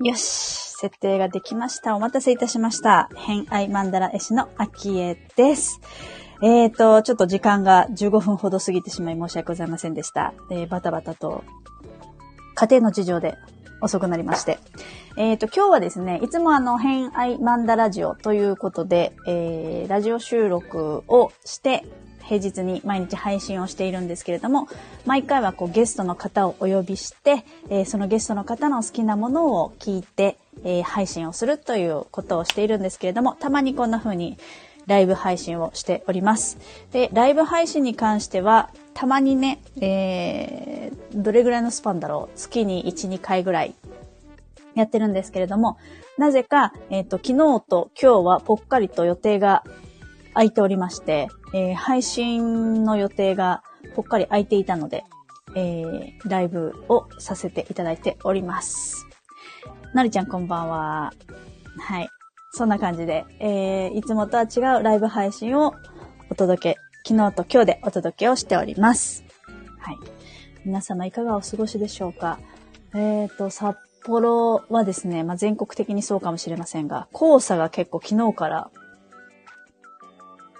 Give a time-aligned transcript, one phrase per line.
[0.00, 1.96] よし、設定ができました。
[1.96, 3.10] お待たせいたしました。
[3.16, 5.80] 偏愛マンダラ絵師の秋江です。
[6.40, 10.34] えーと、ちょっと時間が15分ほど過ぎてしまい申し訳ございませんでした。
[10.52, 11.42] えーバタバタと
[12.54, 13.38] 家庭の事情で
[13.80, 14.60] 遅くなりまして。
[15.16, 21.84] えーと、今日はですね、いつもあの、偏愛マンダラジオということで、えー、ラジオ収録をして、
[22.28, 24.68] 平日に毎日配信をしているんですけれども、
[25.06, 34.36] 毎回はこうゲストの方をお呼びして、えーそのゲストの方の好きなものを聞いて、えー配信をするということをしているんですけれども、たまにこんな風に
[34.86, 36.58] ライブ配信をしております。
[36.92, 42.36] で、ライブ配信に関しては、たまにね、えーどれぐらいのスパンだろう？
[42.36, 43.74] 月に1、2回ぐらい
[44.74, 45.78] やってるんですけれども、
[46.18, 49.64] なぜか、えっ、と、昨日と今日はぽっかりと予定が
[50.34, 53.62] 空いておりまして、えー配信の予定が
[53.94, 55.04] ぽっかり空いていたので、
[55.54, 59.06] えーライブをさせていただいております。
[59.94, 61.12] のりちゃんこんばんは。
[61.78, 62.08] はい。
[62.52, 65.74] そんな感じで、えーいつもとは違うライブ配信を
[66.30, 69.24] お届け、昨日と今日でお届けをしております。
[69.78, 69.96] はい。
[70.64, 72.38] 皆様いかがお過ごしでしょうか
[72.94, 78.70] えっ、と、札幌はですね、まあ、全国的にそうかもしれませんが、黄砂が結構昨日から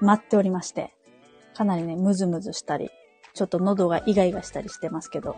[0.01, 0.95] 待っておりまして、
[1.55, 2.91] かなりね、ムズムズしたり、
[3.35, 5.37] ちょっと喉がイガイガしたりしてますけど、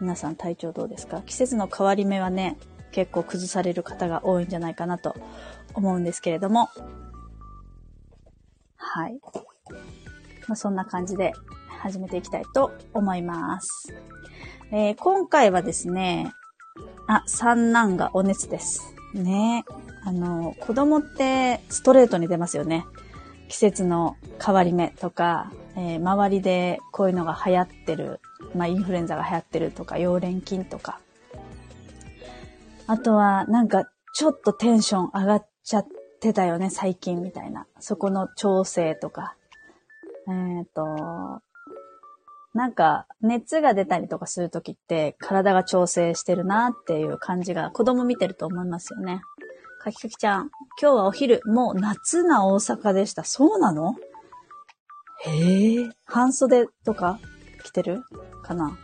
[0.00, 1.22] 皆さん体調どうですか？
[1.22, 2.56] 季節の変わり目はね、
[2.92, 5.14] 結構崩される方が多いんじゃないかなと
[5.74, 6.68] 思うんですけれども、
[8.76, 9.20] はい。
[10.46, 11.34] まあ、そんな感じで
[11.80, 13.92] 始めていきたいと思います。
[14.70, 16.32] えー今回はですね、
[17.06, 18.94] あ、三男がお熱です。
[19.14, 19.64] ね
[20.04, 22.84] あの、子供ってストレートに出ますよね。
[23.48, 28.20] 季節の変わり目とか、えー周りでこういうのが流行ってる、
[28.54, 31.00] まあインフルエンザが流行ってるとか、溶連菌とか。
[32.86, 33.84] あとは、なんか、
[34.14, 35.86] ちょっとテンション上がっちゃっ
[36.20, 37.66] てたよね、最近みたいな。
[37.80, 39.36] そこの調整とか。
[40.26, 41.42] えっ、と、
[42.54, 49.20] なんか、熱が出たりとかするときって、体が調整してるなっていう感じが、子供見てると思いますよね。
[49.80, 50.50] かきかきちゃん、
[50.80, 53.22] 今日はお昼、もう夏な大阪でした。
[53.22, 53.94] そうなの？
[55.24, 55.88] へえ。
[56.04, 57.20] 半袖とか
[57.64, 58.02] 着てる
[58.42, 58.76] かな？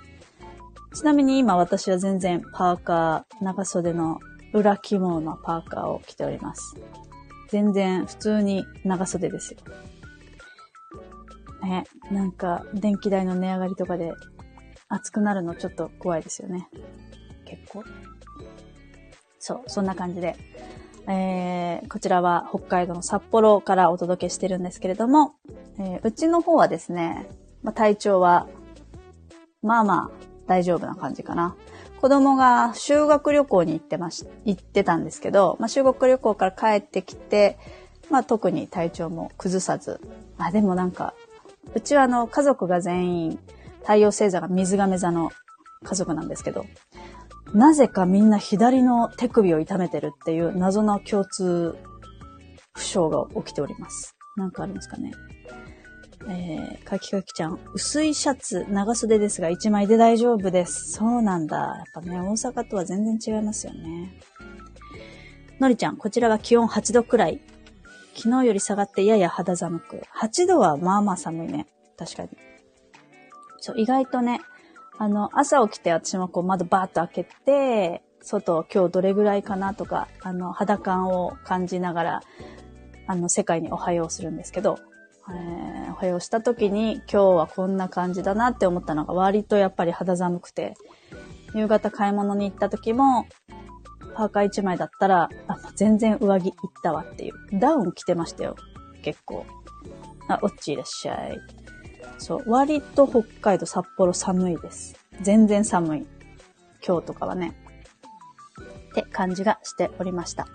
[0.95, 4.21] ちなみに今私は全然パーカー、長袖の
[4.53, 6.77] 裏起毛のパーカーを着ております。
[7.51, 9.59] 全然普通に長袖ですよ。
[11.63, 14.13] ね、なんか電気代の値上がりとかで
[14.89, 16.69] 暑くなるのちょっと怖いですよね。
[17.47, 17.83] 結構？
[19.41, 20.37] そう、そんな感じで。
[21.07, 25.35] えー、こちらは北海道の札幌からお届けしてるんですけれども、
[25.79, 27.29] えーうちの方はですね、
[27.63, 28.47] まあ、体調は、
[29.63, 30.11] まあまあ
[30.47, 31.57] 大丈夫な感じかな。
[32.01, 37.59] 子供が修学旅行に行ってまし、行ってたんですけど、まあ、修学旅行から帰ってきて、
[38.11, 40.01] まあ特に体調も崩さず。
[40.39, 41.15] あ、でもなんか、
[41.75, 43.39] うちはあの家族が全員
[43.81, 45.31] 太陽星座が水亀座の
[45.83, 46.67] 家族なんですけど、
[47.55, 51.77] なぜかみんな左の手首を痛めてるっていう謎の共通
[52.75, 54.17] 不詳が起きております。
[54.37, 55.13] なんかあるんですかね。
[56.27, 60.93] えー、かきかきちゃん、薄いシャツ、長袖ですが1枚で大丈夫です。
[60.93, 61.57] そうなんだ。
[61.57, 64.19] やっぱね、大阪とは全然違いますよね。
[65.61, 67.41] のりちゃん、こちらは気温8度くらい。
[68.17, 70.03] 昨日より下がってやや肌寒く。
[70.19, 71.67] 8度はまあまあ寒いね。
[71.97, 72.31] 確かに。
[73.59, 74.41] そう、意外とね、
[74.99, 82.23] あの、朝起きて私もこう窓バーッと開けて、外今日どれぐらいかなとか、あの、肌感を感じながら、
[83.07, 84.79] あの、世界におはようするんですけど、
[85.31, 90.75] えーおはようした時に今日はこんな感じだなって思ったのが割とやっぱり肌寒くて、
[91.55, 93.27] 夕方買い物に行った時も、
[94.15, 97.35] パーカー1枚だったら、あ、全然上着いったわっていう。
[97.61, 98.57] ダウン着てましたよ。
[99.03, 99.47] 結構。
[100.29, 101.39] あ、おっちいらっしゃい。
[102.19, 104.97] そう、割と北海道札幌寒いです。
[105.21, 106.07] 全然寒い。
[106.87, 107.55] 今日とかはね。
[108.91, 110.47] って感じがしておりました。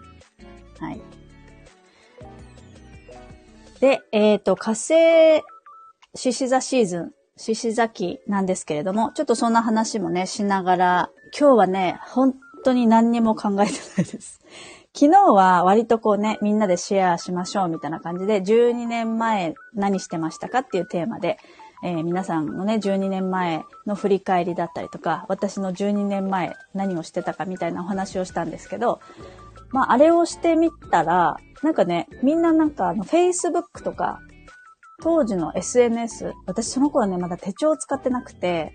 [0.80, 1.02] はい。
[3.80, 5.44] で、えっ、と、火星
[6.16, 12.34] 獅子座シーズン、獅子座期なんですけれども、ちょっとそんな話もね、しながら、今日はね、本
[12.64, 14.42] 当に何にも考えてないです。
[14.94, 21.38] 昨日は割とこうね、みんなでシェアしましょうみたいな感じで、12年前何してましたかっていうテーマで、
[21.84, 29.00] えー皆さんのね、12年前の振り返りだったりとか、私の12年前何をしてたかみたいなお話をしたんですけど、
[29.72, 34.20] まあ、あれをしてみたら、なんかね、みんななんかあの、Facebook とか、
[35.02, 38.74] 当時の SNS、私その頃ね、まだ手帳を使ってなくて、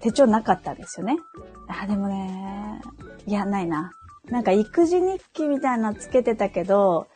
[0.00, 1.16] 手帳なかったんですよね。
[1.68, 2.80] あ、でもね、
[3.26, 3.90] いや、ないな。
[4.30, 7.08] なんか育児日記みたいなのつけてたけど、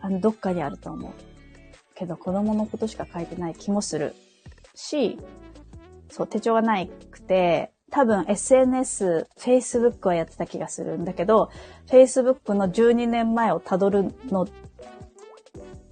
[0.00, 1.12] あの、どっかにあると思う。
[1.94, 4.14] けど子供のことしか書いてない気もする。
[4.74, 5.18] し、
[6.10, 11.50] そう、手帳がないくて、多分 SNS、Facebook はやってた気がするんだけど、
[11.86, 14.46] Facebook の12年前を辿るの、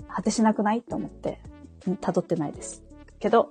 [0.09, 1.41] 果てしなくないと思って、
[2.01, 2.83] 辿ってないです。
[3.19, 3.51] けど、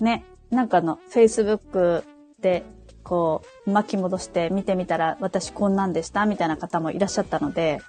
[0.00, 2.04] ね、なんかの Facebook
[2.40, 2.64] で
[3.08, 7.80] こう巻き戻して見てみたら私こんなんでしたみたいな方もいらっしゃったので、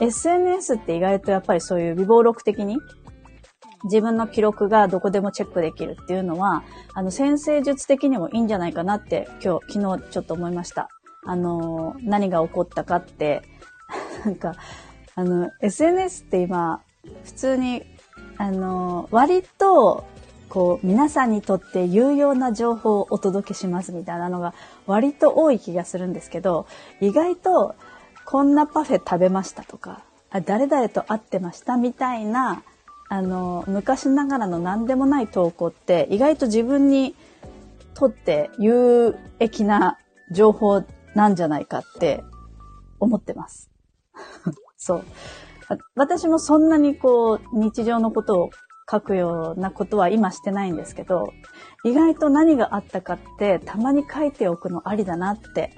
[0.00, 2.76] SNS って意外とやっぱりそういう微暴録的に
[3.84, 10.88] 自分の記録がどこでもチェックできるっていうのは、あの、先生術的にもいいんじゃないかなって今日、昨日ちょっと思いました。
[11.24, 13.42] あの、何が起こったかって、
[14.24, 14.52] なんか、
[15.14, 16.82] あの、SNS って今、
[17.24, 17.84] 普通に、
[18.38, 20.04] あの、割と、
[20.48, 24.54] こう、皆さんにとって有用な情報をお届けしますみたいなのが
[24.86, 26.66] 割と多い気がするんですけど、
[27.00, 27.74] 意外と、
[28.24, 30.02] こんなパフェ食べましたとか、
[30.44, 32.62] 誰々と会ってましたみたいな
[33.08, 37.14] あの、昔ながらの何でもない投稿って意外と自分に
[37.94, 39.98] とって有益な
[40.32, 40.84] 情報
[41.14, 42.24] なんじゃないかって
[42.98, 43.70] 思ってます。
[44.76, 45.04] そう。
[45.94, 48.50] 私もそんなにこう日常のことを
[48.90, 51.32] 書くようなことは今してないんですけど、
[51.84, 55.72] 意外と何があったかってたまに書いておくのありだなって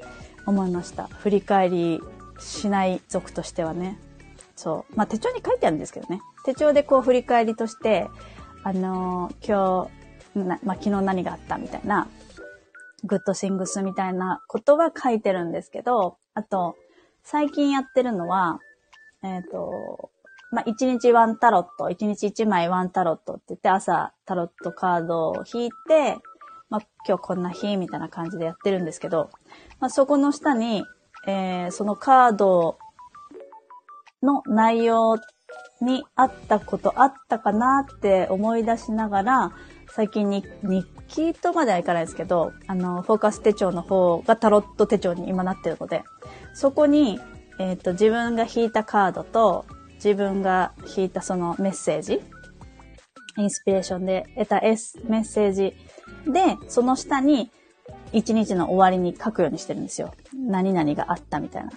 [0.47, 1.05] 思いました。
[1.07, 2.01] 振り返り
[2.39, 3.99] しない族としてはね。
[4.57, 4.97] そう。
[4.97, 6.21] まあ手帳に書いてあるんですけどね。
[6.45, 8.09] 手帳でこう振り返りとして、
[8.63, 9.91] あのー、今
[10.35, 12.09] 日、まあ、昨日何があったみたいな、
[13.05, 16.77] グッドシングスみたいなことは書いてるんですけど、あと、
[17.23, 18.61] 最近やってるのは、
[19.23, 20.11] えっ、ー、と、
[20.51, 26.17] まあ、1日ワンタロット、1日1枚ワンタロットって言って、朝タロットカードを引いて、
[26.71, 29.31] まあ、今日こんな日みたいな感じでやってるんですけど、
[29.81, 30.85] まあ、そこの下に、
[31.27, 32.79] えー、そのカード
[34.23, 35.17] の内容
[35.81, 39.53] にあったことあったかなって思い出しながら、
[39.91, 46.05] 最近に日記とまではいかないですけど、あの、フォーカス手帳の方がタロット手帳に今なってるので、
[46.55, 47.21] そこに、
[47.59, 49.67] えっ、ー、と、自分が引いたカードと、
[49.99, 52.21] 自分が引いたそのメッセージ、
[53.37, 55.75] インスピレーションで得た S メッセージ
[56.27, 57.51] で、その下に、
[58.13, 60.15] 一日の終わりに書くようにしてるんですよ。
[60.35, 61.71] 何々があったみたいな。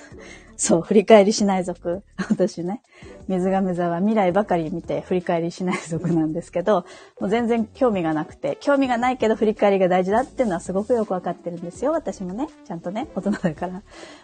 [0.56, 2.02] そう、振り返りしない族。
[2.30, 2.82] 私ね、
[3.28, 6.86] 水亀座は未来ばかり見て振り返りしない族なんですけど、
[7.20, 11.92] もう全然興味がなくて、興味がないけど振り返りが大事だっていうのはすごくよくわかってるんですよ。
[11.92, 13.82] 私もね、ちゃんとね、大人だから。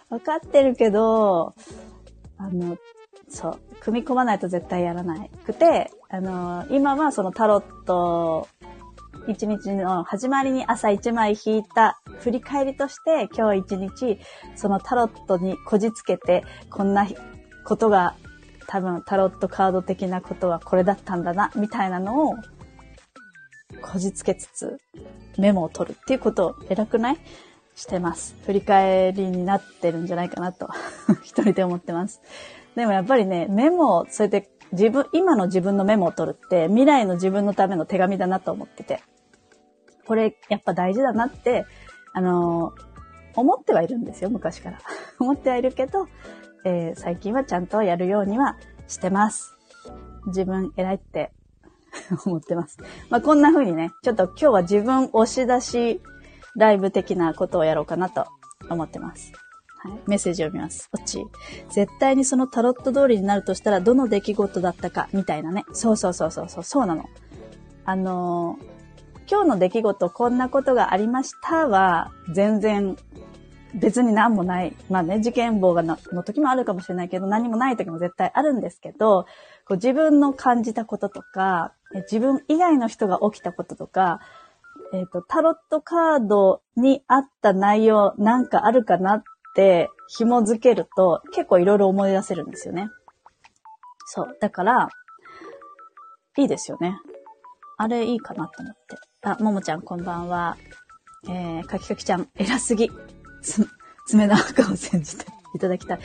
[0.09, 1.53] わかってるけど、
[2.37, 2.77] あの、
[3.29, 8.47] そう、組み込まないと絶対やらないくて、あの、今はそのタロット
[9.27, 14.19] 一日の始まりに朝一枚引いた振り返りとして、今日一日、
[14.55, 17.07] そのタロットにこじつけて、こんな
[17.65, 18.15] ことが、
[18.67, 22.35] 多分タロットカード的なことはこれだったんだな、みたいなのを、
[23.81, 24.77] こじつけつつ、
[25.37, 27.17] メモを取るっていうことを偉くない？
[27.75, 28.35] してます。
[28.45, 30.69] 振り返りになってるんじゃないかなと、
[31.23, 32.21] 一人で思ってます。
[32.75, 39.01] でもやっぱりね、メモを、それで自分、今の自分のメモを取るって、未来の自分のための手紙だなと思ってて。
[40.05, 41.65] これやっぱ大事だなって、
[42.13, 42.73] あの
[43.35, 44.79] 思ってはいるんですよ、昔から。
[45.19, 46.07] 思ってはいるけど、
[46.65, 48.57] えー、最近はちゃんとやるようには
[48.87, 49.57] してます。
[50.27, 51.31] 自分偉いって
[52.25, 52.77] 思ってます。
[53.09, 56.01] まあ、こんな風にね、ちょっと今日は自分押し出し
[56.55, 58.27] ライブ的なことをやろうかなと
[58.69, 59.31] 思ってます。
[59.83, 60.89] はい、メッセージを読みます。
[60.89, 61.25] こっち。
[61.69, 65.65] 絶対にそのタロット通りになるとしたらどの出来事だったか、みたいなね。
[65.73, 67.05] そうそうそうそう、そうなの。
[67.85, 68.73] あのー
[69.29, 72.97] 今日の出来事こんなことがありましたは、全然
[73.73, 74.75] 別に何もない。
[74.89, 79.25] まあね、事件簿がの時もあるかもしれないけど、何もない時も絶対あるんですけど、
[79.65, 81.73] こう自分の感じたこととか、
[82.11, 84.19] 自分以外の人が起きたこととか、
[84.93, 89.23] えっ、ー、と、タロットカードにあった内容なんかあるかなっ
[89.53, 92.89] って紐づけると結構いろいろ思い出せるんですよね。
[94.05, 94.37] そう。
[94.41, 94.89] だから、
[96.37, 96.97] いいですよね。
[97.77, 98.97] あれいいかなと思って。
[99.21, 100.57] あ、ももちゃんこんばんは。
[101.29, 102.89] えー、かきかきちゃん、偉すぎ。
[103.41, 103.67] つ、
[104.07, 105.99] 爪の赤を煎じて いただきたい。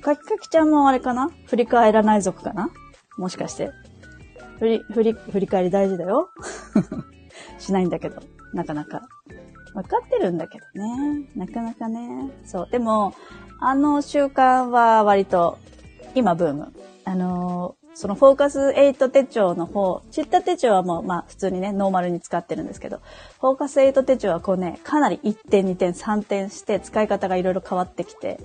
[0.00, 1.30] かきかきちゃんもあれかな？
[1.46, 2.70] 振り返らない族かな？
[3.18, 3.72] もしかして。
[4.58, 6.30] 振り、振り、振り返り大事だよ。
[7.58, 8.20] しないんだけど、
[8.54, 9.02] なかなか。
[9.74, 11.26] わかってるんだけどね。
[11.34, 12.30] なかなかね。
[12.44, 12.68] そう。
[12.70, 13.14] でも、
[13.60, 15.58] あの習慣は割と、
[16.14, 16.72] 今ブーム。
[17.04, 23.00] あのそのフォーカス8手帳の方、チッタ手帳はもうまあ普通にね、ノーマルに使ってるんですけど、
[23.40, 28.40] フォーカス8手帳はこうね、かなり1点、2点、3点して使い方がいろいろ変わってきて、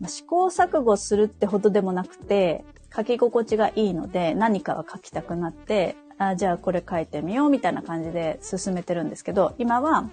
[0.00, 10.10] まあ、試行錯誤するってほどでもなくて、書き心地がいいので、何かは書きたくなって、あじゃあこれ書いてみようみたいな感じで進めてるんですけど、今は、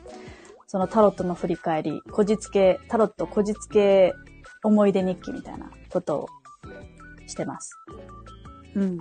[0.71, 4.13] そのタロットの振り返り、こじつけ、タロットこじつけ
[4.63, 6.29] 思い出日記みたいなことを
[7.27, 7.73] してます。
[8.75, 8.97] うん。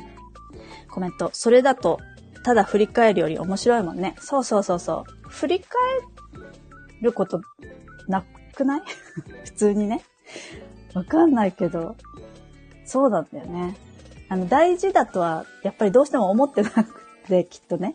[0.90, 1.30] コメント。
[1.32, 2.00] それだと、
[2.42, 4.16] ただ振り返るより面白いもんね。
[4.18, 5.28] そうそうそうそう。
[5.28, 5.68] 振り返
[7.02, 7.40] ること
[8.08, 8.82] なくない？
[9.46, 10.02] 普通にね。
[10.94, 11.94] わかんないけど、
[12.84, 13.76] そうなんだよね。
[14.28, 17.94] あの、大事だとは、やっぱりどうしても思ってなくて、きっとね。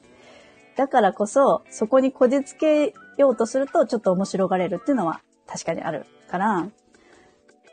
[0.77, 6.67] だからこそ、そこにこじつけようとすると、ちょっと面白がれるっていうのは確かにあるから、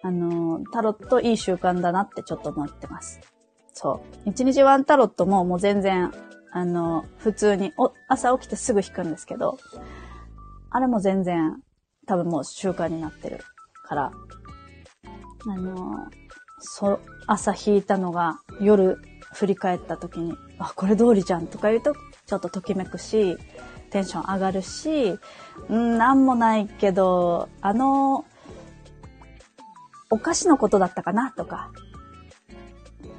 [0.04, 3.20] あの、タロットいい習慣だなってちょっと思ってます。
[3.72, 4.30] そう。
[4.30, 6.12] 一日ワンタロットももう全然、
[6.52, 9.58] あの、普通に、お、朝起きてすぐ弾くんですけど、
[10.70, 11.60] あれも全然、
[12.06, 13.40] 多分もう習慣になってる
[13.84, 14.12] から、
[15.46, 16.08] あの、
[16.58, 18.98] そ、朝弾いたのが夜
[19.32, 21.94] 振り返った時に、あ、これ通りじゃんとか言うと、
[22.26, 23.36] ちょっとときめくし、
[23.92, 25.18] テンション上がるし、
[25.68, 28.24] うん、なんもないけど、あの、
[30.10, 31.70] お菓子のことだったかなとか、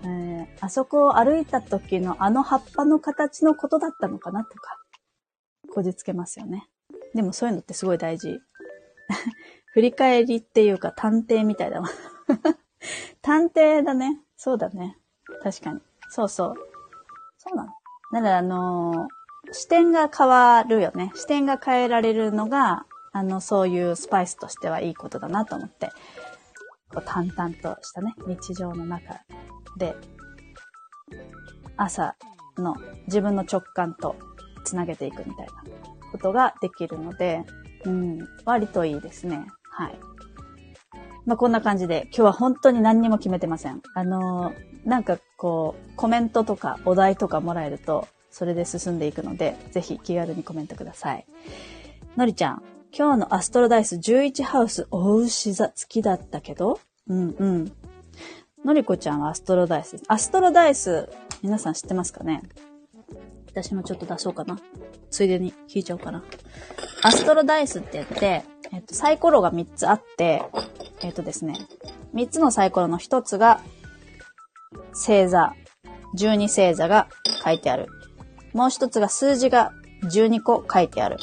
[0.03, 4.77] えー、あそこを歩いた時のあの葉っぱの形のことだったのかなとか、
[5.73, 6.67] こじつけますよね。
[7.15, 8.39] でもそういうのってすごい大事。
[9.73, 11.87] 振り返りっていうか探偵みたいだわ
[13.21, 14.19] 探偵だね。
[14.35, 14.99] そうだね。
[15.41, 15.79] 確かに。
[16.09, 16.55] そうそう。
[17.37, 17.69] そうなの。
[18.11, 19.07] だからあのー、
[19.53, 21.11] 視点が変わるよね。
[21.15, 25.91] 視点が変えられるのが、あの、そういうスパイスとしてはいいことだなと思って。
[26.93, 29.21] こう淡々としたね、日常の中
[29.77, 29.95] で、
[31.75, 32.15] 朝
[32.57, 32.75] の
[33.07, 34.15] 自分の直感と
[34.63, 35.53] つなげていくみたいな
[36.11, 37.43] ことができるので、
[37.85, 39.45] うん、割といいですね。
[39.69, 39.99] はい。
[41.25, 43.81] まあ、こんな感じで、今日は本当に何にも決めてません。
[43.95, 51.25] あのー、なんかこう、コメントとかお題とかもらえると、それで進んでいくので、ぜひ気軽にコメントください。
[52.17, 56.79] のりちゃん、今日のアストロダイス11ハウス、お牛座付きだったけど？
[57.07, 57.71] うんうん。
[58.65, 60.01] のりこちゃんはアストロダイス。
[60.07, 61.09] アストロダイス、
[61.43, 62.41] 皆さん知ってますかね？
[63.51, 64.59] 私もちょっと出そうかな。
[65.11, 66.23] ついでに聞いちゃおうかな。
[67.03, 70.41] アストロダイスって言って、えっと、サイコロが3つあって、
[71.01, 71.67] えっとですね、
[72.15, 73.61] 3つのサイコロの1つが、
[74.93, 75.53] 星座、
[76.17, 77.09] 12星座が
[77.43, 77.87] 書いてある。
[78.53, 79.71] もう1つが数字が
[80.03, 81.17] 12個書いてある。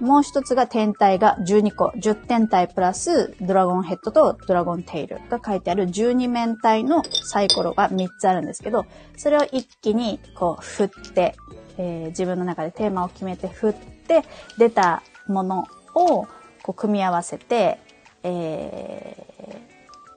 [0.00, 8.86] もう一つが天体が12個、10天体プラスドラゴンヘッドとドラゴンテイルが書いてある12面体のサイコロが3つあるんですけど、
[9.18, 11.36] それを一気にこう振って、
[11.76, 14.24] えー、自分の中でテーマを決めて振って、
[14.56, 16.26] 出たものを
[16.62, 17.78] こう組み合わせて、
[18.22, 19.60] え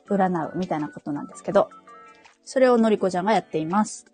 [0.08, 1.70] ー、占うみたいなことなんですけど、
[2.46, 4.12] それをのりこちゃんがやっています。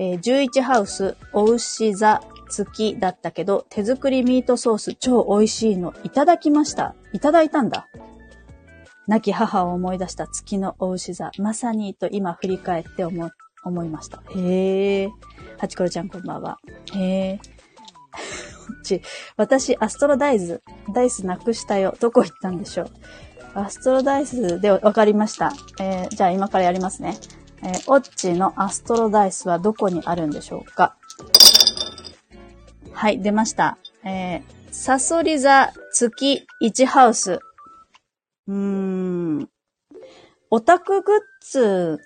[0.00, 6.94] えー、11ハウス、お牛座、月だったけど、手作りミートソース超美味しいのいただきました。
[7.12, 7.86] いただいたんだ。
[9.06, 11.30] 亡き母を思い出した月のお牛座。
[11.36, 13.30] まさにと今振り返って思、
[13.62, 14.22] 思いました。
[14.34, 15.10] へえ。
[15.58, 16.56] はちころちゃんこんばんは。
[16.94, 16.98] へ
[17.32, 17.40] え。
[18.82, 19.02] ち、
[19.36, 20.62] 私、アストロダイズ、
[20.94, 21.94] ダイスなくしたよ。
[22.00, 22.90] どこ行ったんでしょう。
[23.52, 25.52] アストロダイスでわかりました。
[25.78, 27.18] えー、じゃあ今からやりますね。
[27.62, 30.96] えー、オッチのアストロダイスはどこにあるんでしょうか？
[32.92, 33.78] はい、出ました。
[34.04, 37.40] えー、サソリ座月1ハウス。
[38.48, 39.48] うーん。
[40.50, 42.00] オタクグッズ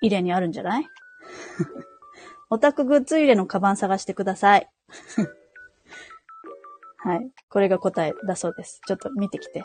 [0.00, 0.86] 入れにあるんじゃない？
[2.50, 4.68] オタクグッズ入れのカバン探してください。
[7.02, 7.30] はい。
[7.48, 8.80] これが答えだそうです。
[8.86, 9.64] ちょっと見てきて。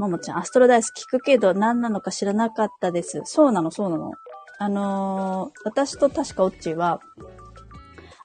[0.00, 3.20] ももちゃん、アストロダイス聞くけど何なのか知らなかったです。
[3.26, 4.12] そうなの、そうなの。
[4.58, 7.00] あのー、私と確かオッチーは、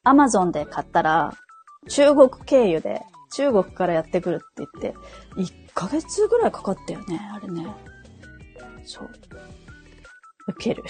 [0.05, 1.33] アマゾンで買ったら、
[1.89, 3.01] 中国経由で、
[3.33, 4.97] 中国からやってくるって言って、
[5.35, 7.67] 1ヶ月ぐらいかかったよね、あれね。
[8.85, 9.09] そう。
[10.47, 10.83] 受ける。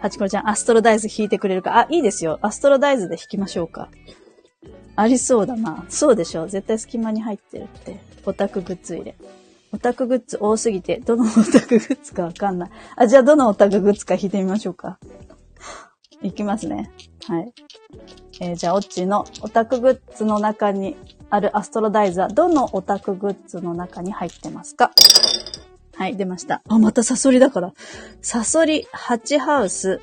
[0.00, 1.78] はちころちゃん、アストロダイズ弾いてくれるか。
[1.78, 2.38] あ、いいですよ。
[2.40, 3.90] アストロダイズで弾きましょうか。
[4.96, 5.84] ありそうだな。
[5.90, 6.46] そうでしょ。
[6.48, 8.00] 絶対隙間に入ってるって。
[8.24, 9.14] オタクグッズ入れ。
[9.72, 12.70] オタクグッズ多すぎて、どのオタクグッズかわかんない。
[12.96, 14.98] あ、じゃあどのオタクグッズか弾いてみましょうか。
[16.22, 16.90] いきますね。
[17.26, 17.52] はい。
[18.40, 20.96] えー、じゃあ、オッチのオタクグッズの中に
[21.30, 24.90] あるアストロダイザー、どのオタクグッズの中に入ってますか
[25.94, 26.62] はい、出ました。
[26.68, 27.72] あ、またサソリだから。
[28.22, 30.00] サソリ8ハウス、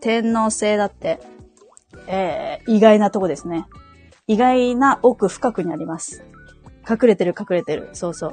[0.00, 1.20] 天皇星だって、
[2.06, 3.66] えー、意外なとこですね。
[4.26, 6.24] 意外な奥深くにあります。
[6.88, 7.90] 隠れてる隠れてる。
[7.92, 8.30] そうそう。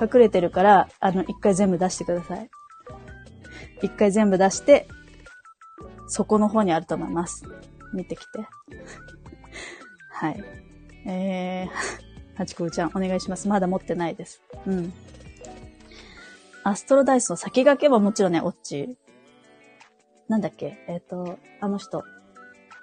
[0.00, 2.50] 隠れてるから、あの、一回全部出してください。
[3.82, 4.88] 一回全部出して、
[6.08, 7.44] そこの方にあると思います。
[7.92, 8.46] 見てきて。
[10.10, 10.44] はい。
[11.06, 13.48] えー、はちこちゃん、お願いします。
[13.48, 14.40] まだ持ってないです。
[14.66, 14.92] うん。
[16.64, 18.96] アストロダイスの先駆けはもちろんね、オッチ。
[20.28, 20.78] なんだっけ？
[20.86, 22.04] えっ、ー、と、あの人、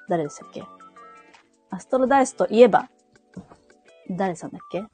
[0.09, 0.63] 誰でしたっけ？
[1.69, 2.89] アストロダイスといえば、
[4.09, 4.81] 誰さんだっけ？
[4.81, 4.87] こ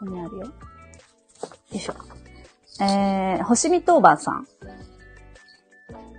[0.00, 0.52] こにあるよ。
[1.72, 1.94] よいしょ。
[2.80, 4.46] えー、星見当番さん。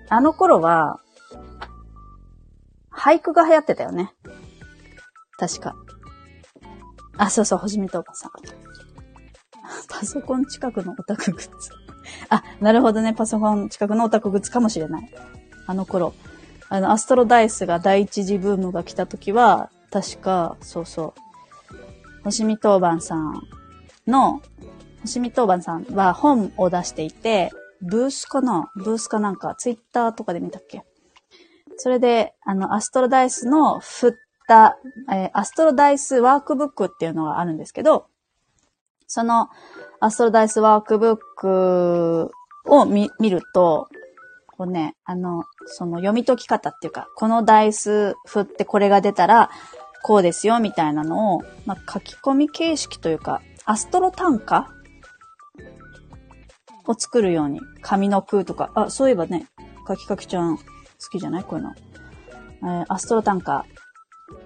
[0.09, 0.99] あの頃は、
[2.91, 4.13] 俳句が流行ってたよね。
[5.37, 5.75] 確か。
[7.17, 8.31] あ、そうそう、星見当番さん。
[9.89, 11.71] パソコン近くのオタクグッズ。
[12.29, 13.13] あ、なるほどね。
[13.13, 15.13] パソコン近くのオタクグッズかもしれない。
[15.67, 16.13] あの頃。
[16.69, 21.13] あの、アストロダイスが第一次ブームが来た時は、確か、そうそ
[21.71, 22.23] う。
[22.23, 23.43] 星見当番さん
[24.07, 24.41] の、
[25.03, 28.71] 星見当番さんは本を出していて、ブースかな？
[28.75, 30.83] ブースかなんか、ツイッターとかで見たっけ？
[31.77, 34.11] それで、あの、アストロダイスの振っ
[34.47, 34.77] た、
[35.11, 38.07] えー、アストロダイスワークブックっていうのがあるんですけど、
[39.07, 39.49] その、
[39.99, 42.31] アストロダイスワークブック
[42.65, 43.89] を見、見ると、
[44.47, 49.49] こうね、あの、その読み解き方っていうか、このダイス振ってこれが出たら、
[50.03, 54.69] こうですよ、みたいなのを、まあ、書き込み形式というか、アストロ単価
[56.87, 59.47] を作るように、紙の空とか、あ、そういえばね、
[59.85, 60.63] かきかきちゃん好
[61.11, 61.43] きじゃない？
[61.43, 61.73] こういうの。
[62.63, 63.65] えー、アストロ単価。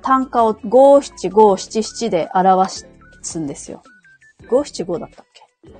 [0.01, 2.85] 単価を五七五七七で表
[3.21, 3.83] すんですよ。
[4.49, 5.71] 五七五だったっけ？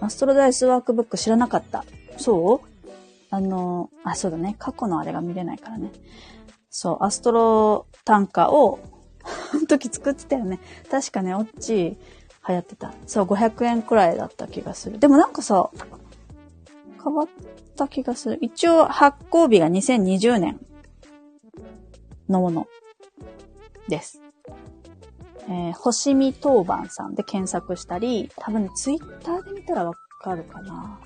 [0.00, 1.84] アストロダイスワークブック知らなかった。
[2.16, 2.68] そう？
[3.30, 4.56] あの、あ、そうだね。
[4.58, 5.92] 過去のあれが見れないからね。
[6.70, 8.80] そう、アストロ単価を、
[9.52, 10.58] あ の時作ってたよね。
[10.90, 11.96] 確かね、オッチー
[12.48, 12.94] 流行ってた。
[13.06, 14.98] そう、500円くらいだった気がする。
[14.98, 15.70] でもなんかさ、
[17.02, 17.28] 変わっ
[17.76, 18.38] た気がする。
[18.40, 20.60] 一応発行日が2020年
[22.28, 22.66] のもの
[23.88, 24.20] です。
[25.48, 31.00] えー、星見当番さんで検索したり、多分ね、ツイッターで見たらわかるかな。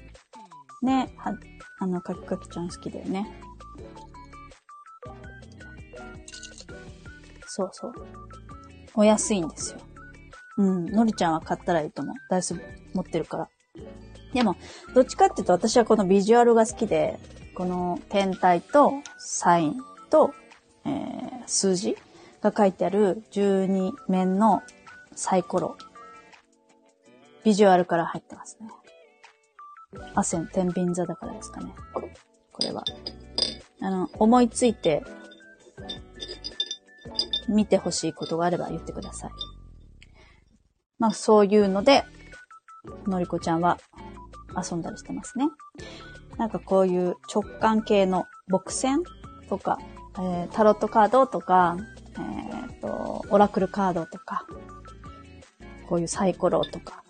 [0.82, 1.34] ね、は、
[1.80, 3.40] あの、かきかきちゃん好きだよね。
[7.46, 7.94] そうそう。
[8.96, 9.78] お安いんですよ。
[10.56, 10.86] うん。
[10.86, 12.14] のりちゃんは買ったらいいと思う。
[12.28, 12.54] ダイス
[12.92, 13.48] 持ってるから。
[14.32, 14.56] でも、
[14.94, 17.18] どっちかっていうと私はこのビジュアルが好きで、
[17.54, 19.76] この天体とサイン
[20.10, 20.34] と、
[20.84, 21.96] えー、数字
[22.40, 24.62] が書いてある12面の
[25.14, 25.76] サイコロ。
[27.44, 28.68] ビジュアルから入ってますね。
[30.14, 31.72] アセン天秤座だからですかね。
[31.92, 32.02] こ
[32.62, 32.84] れは。
[33.80, 35.02] あの、思いついて
[37.48, 39.30] 見てほしいことがあれば言ってください。
[40.98, 42.04] まあそういうので、
[43.06, 43.78] のりこちゃんは
[44.56, 45.48] 遊んだりしてますね。
[46.36, 49.02] なんかこういう直感系の木線
[49.48, 49.78] とか、
[50.16, 51.76] えー、タロットカードとか、
[52.18, 54.46] えっ、ー、と、オラクルカードとか、
[55.88, 57.02] こういうサイコロとか、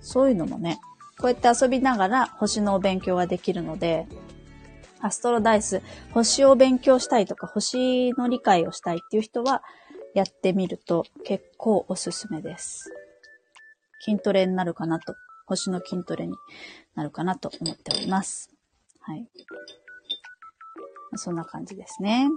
[0.00, 0.78] そういうのもね、
[1.18, 4.06] こうやって遊びながら星のお勉強ができるので、
[5.00, 9.62] アストロダイス、星を勉強したいとか、星の理解をしたいっていう人は、
[10.14, 12.92] やってみると結構おすすめです。
[14.00, 15.14] 筋トレになるかなと、
[15.46, 16.34] 星の筋トレに
[16.94, 18.50] なるかなと思っております。
[19.00, 19.26] はい。
[21.16, 22.28] そんな感じですね。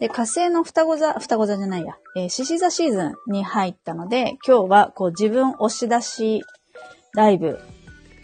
[0.00, 6.42] で、火星の双子座、双子座じゃないや、えー、獅子座シーズンに入ったので、今日はこう自分押し出し
[7.14, 7.60] ライブ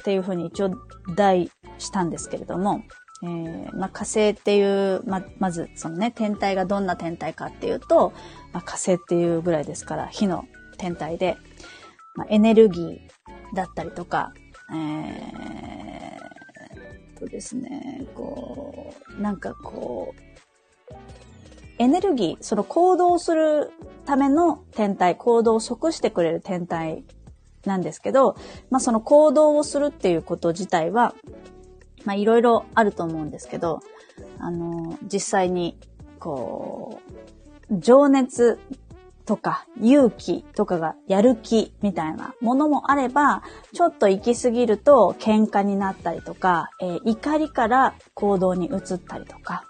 [0.00, 0.70] っていうふうに一応
[1.14, 2.82] 題したんですけれども、
[3.22, 8.12] えー、まあ、火星っていう、ま、まず、そのね、天体がどんな天体かっていうと、
[8.52, 10.46] まあ、火星っていうぐらいですから、火の
[10.78, 11.36] 天体で、
[12.14, 14.32] まあ、エネルギーだったりとか、
[14.72, 20.94] えー、とですね、こう、なんかこう、
[21.78, 23.70] エネルギー、その行動する
[24.04, 27.04] ための天体、行動を即してくれる天体
[27.64, 28.36] なんですけど、
[28.70, 31.14] まあその行動をするっていうこと自体は、
[32.04, 33.80] まあいろいろあると思うんですけど、
[34.38, 35.78] あの、実際に、
[36.18, 37.00] こ
[37.70, 38.58] う、情熱
[39.30, 49.64] とか勇気とかがやる気みたいなものもあれば、ちょっと行き過ぎると喧嘩になったりとか、えー、怒りから行動に移ったりとか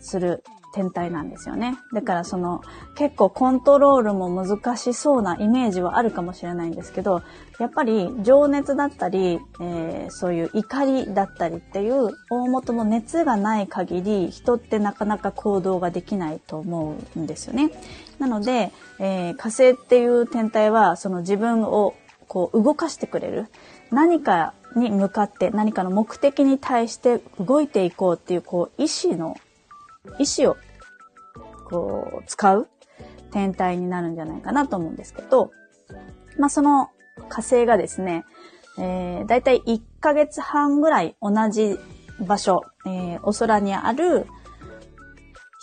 [0.00, 0.42] する
[0.74, 1.78] 天体なんですよね。
[1.94, 2.60] だからその
[2.96, 7.22] 結構コントロールも難しそうなイメージはあるかもしれないんですけど、
[7.58, 17.70] やっぱり情熱だったり、えー、そういう怒りだったりっていう大元の熱がない限り人ってなかなか行動ができないと思うんですよね。
[18.18, 21.94] なので、えー、火星っていう天体はその自分を
[22.28, 23.46] こう動かしてくれる。
[23.90, 29.36] 何かに向かって何かの目的に対して動いていこうっていうこう意志の
[30.18, 30.56] 意志を
[31.70, 32.68] こう使う
[33.30, 35.52] 天体になるんじゃないかなと思うんですけど、
[36.38, 36.90] まあその
[37.28, 38.24] 火星がですね、
[38.78, 41.78] えー、だいたい1ヶ月半ぐらい同じ
[42.26, 44.26] 場所、えー、お空にある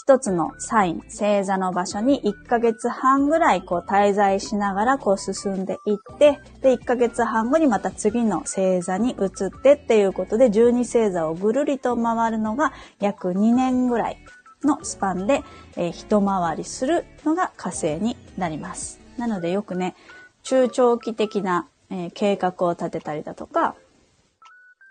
[0.06, 14.18] 一つのサイン、星座の場所に1ヶ月半ぐらいこう滞在しながらこう進んでいって、で、1ヶ月半後にまた次の星座に移ってっていうことで12星座をぐるりと回るのが約2年ぐらい
[14.66, 15.42] のスパンで、
[15.78, 19.00] えー、一回りするのが火星になります。
[19.18, 19.96] なのでよくね、
[20.44, 23.76] 中長期的な、えー、計画を立てたりだとか、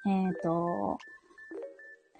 [0.07, 0.99] えっ、ー、と、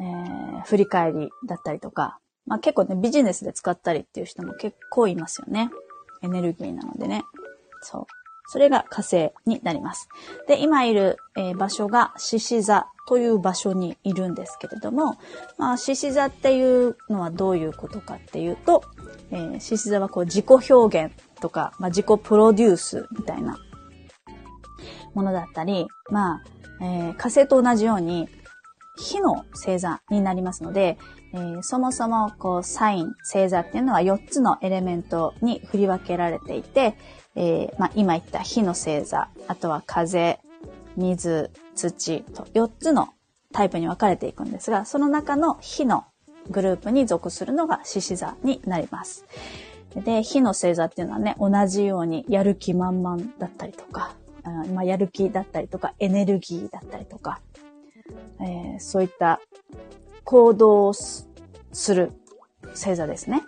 [0.01, 5.71] えー、振り返りだったりとか、まあ結構ね、ビジネスで使ったりっていう人も結構いますよね。
[6.23, 7.23] エネルギーなのでね。
[7.81, 8.07] そう。
[8.49, 10.09] それが火星になります。
[10.47, 15.17] で、今いる、えー、場所が獅子座という場所にいるんですけれども、
[15.57, 18.85] まあ、獅子座っていうのはどういうことかっていうと、
[19.31, 23.59] えー、獅子座はこう自己表現とか、まあ、自己プロデュースみたいな
[25.13, 26.43] ものだったり、まあ、
[26.81, 28.29] えー、火星と同じように
[28.97, 30.97] 火の星座になりますので、
[31.35, 36.95] えー、そもそもこうサイン、星座っていうのは4つのエレメントに振り分けられていて、
[37.35, 40.39] えー、まあ、今言った火の星座、あとは風、
[40.97, 43.09] 水、土と4つの
[43.53, 46.05] タイプに分かれていくんですが、その中の火の
[46.51, 49.25] グループに属するのが獅子座になります。
[49.97, 54.15] で、火の星座っていうのはね、同じようにやる気満々だったりとか、
[54.73, 57.41] まあ、やる気だったりとか、エネルギーだったりとか、
[58.41, 59.41] えー、そういった
[60.25, 61.29] 行動をす
[61.95, 62.13] る
[62.71, 63.43] 星座ですね。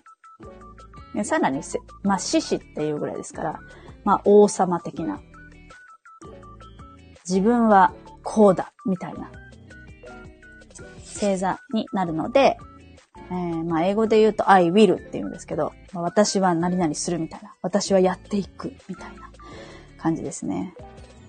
[1.25, 1.61] さらに、
[2.03, 3.61] まあ、獅子っていうぐらいですから、
[4.05, 5.21] まあ、王様的な。
[7.27, 9.31] 自分はこうだ、みたいな
[10.99, 12.59] 星座になるので、
[13.31, 17.55] えー、まあ、英語で言うと I will って言うんですけど、まあ、私は何々するみたいな。
[17.63, 19.31] 私はやっていくみたいな
[19.99, 20.75] 感じですね。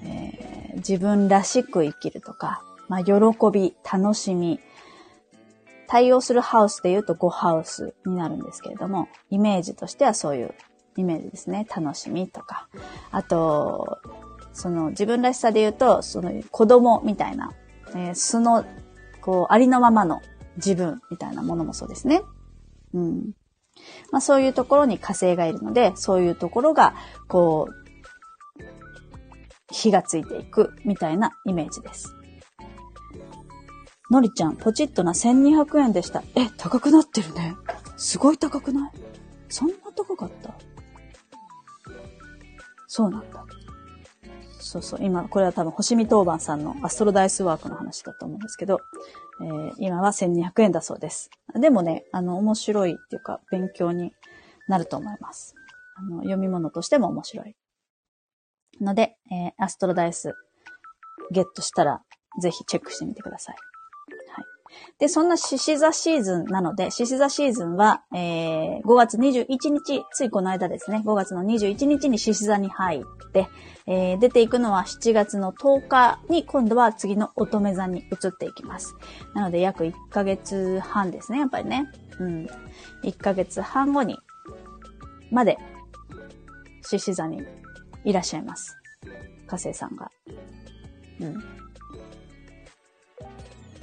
[0.04, 3.14] えー、自分らしく生きるとか、まあ、喜
[3.52, 4.60] び、楽しみ、
[5.88, 10.54] 対応するハウスで言うと5ハウスになるんですけれども、イメージとしてはそういう
[10.98, 11.66] イメージですね。
[11.76, 12.68] 楽しみとか。
[13.12, 14.00] あと、
[14.54, 17.54] その自分らしさで言うと、その子供みたいな、
[17.90, 18.66] えー、素の、
[19.22, 20.22] こう、ありのままの
[20.58, 22.22] 自分みたいなものもそうですね。
[22.94, 23.32] うん。
[24.12, 26.96] まあそういうところに火星がいるので、そういうところが、
[27.28, 27.74] こう、
[29.72, 32.14] 火がついていくみたいなイメージです。
[34.12, 36.24] のりちゃん、ポチッとな1200円でした。
[36.36, 37.56] え、高くなってるね。
[37.98, 38.92] すごい高くない？
[39.50, 40.54] そんな高かった？
[42.88, 43.46] そうなんだ。
[44.66, 45.00] そうそう。
[45.04, 48.80] 今、これは多分、星見当番さんのアストロダイスワークの話だと思うんですけど、
[49.40, 51.30] えー、今は1200円だそうです。
[51.54, 54.12] でもね、あの、面白いっていうか、勉強に
[54.68, 55.54] なると思います。
[55.96, 57.56] あの、読み物としても面白い。
[58.82, 60.34] ので、えー、アストロダイス
[61.32, 62.02] ゲットしたら、
[62.42, 63.56] ぜひチェックしてみてください。
[65.00, 73.48] で、そんな獅子座シーズンなので、獅子座シーズンは、えー、5月21日、ついこの間ですね、5月の21日に獅子座に入って、
[73.88, 78.96] えー、出ていくのは7月の10日に今度は次の乙女座に移っていきます。
[79.34, 81.92] なので約1ヶ月半ですね、やっぱりね。
[82.20, 82.48] うん。
[83.04, 84.18] 1ヶ月半後に、
[85.32, 85.58] まで、
[86.82, 87.44] 獅子座に
[88.06, 88.78] いらっしゃいます。
[89.48, 90.10] 火星さんが。
[91.20, 91.65] うん。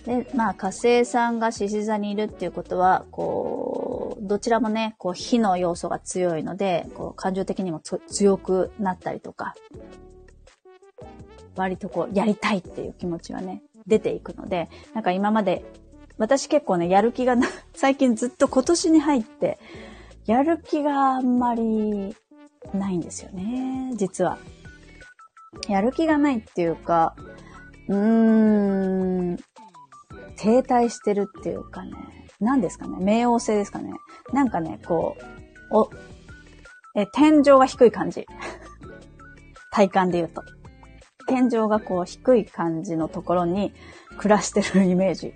[0.04, 9.54] で、まあ、火星さんが獅子座にいるっていうことは、こう、どちらもね、こう、火の要素が強いので、こう、感情的にも強くなったりとか、
[11.54, 15.64] 割とこう、やりたいっていう気持ちはね、出ていくので、なんか今まで、
[16.18, 19.58] 私結構ね、やる気がな、 最近ずっと今年に入って、
[20.26, 22.16] やる気があんまり
[22.74, 24.38] ないんですよね、実は。
[25.68, 27.14] やる気がないっていうか、
[27.88, 29.38] うーん、
[30.42, 31.92] 停滞してるっていうかね、
[32.40, 33.92] 何ですかね、冥王星ですかね。
[34.32, 35.16] なんかね、こ
[35.70, 35.90] う、お、
[36.96, 38.26] え、天井が低い感じ。
[39.70, 40.42] 体感で言うと。
[41.28, 43.72] 天井がこう低い感じのところに
[44.18, 45.32] 暮らしてるイメージ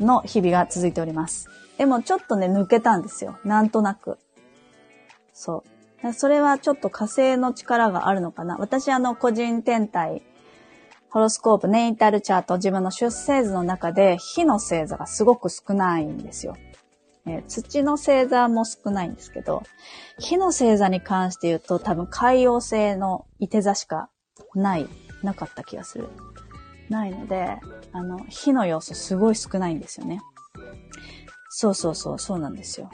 [0.00, 1.50] の日々が続いております。
[1.76, 3.38] でもちょっとね、抜けたんですよ。
[3.44, 4.16] なんとなく。
[5.34, 5.62] そ
[6.02, 6.12] う。
[6.14, 8.56] それはちょっと火星の力があるのかな。
[8.56, 10.22] 私あの、個人天体、
[11.12, 16.56] ホロスコープ、ネイタルチャート、自分の出生図の中で、火の星座がすごく少ないんですよ。
[17.26, 19.62] えー、土の星座も少ないんですけど、
[20.18, 24.08] 火の星座に関して言うと多分海洋星のいて座しか
[24.54, 24.88] ない、
[25.22, 26.08] なかった気がする。
[26.88, 27.58] ないので、
[27.92, 30.22] あの、火の要素すごい少ないんですよね。
[31.50, 32.90] そうそうそう、そうなんですよ。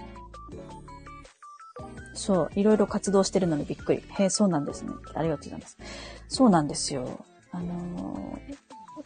[2.15, 4.03] そう、いろいろ活動してるのにびっくり。
[4.09, 4.91] へえ、そうなんですね。
[5.15, 5.79] ありがとうございます。
[6.27, 7.25] そうなんですよ。
[7.59, 8.39] あの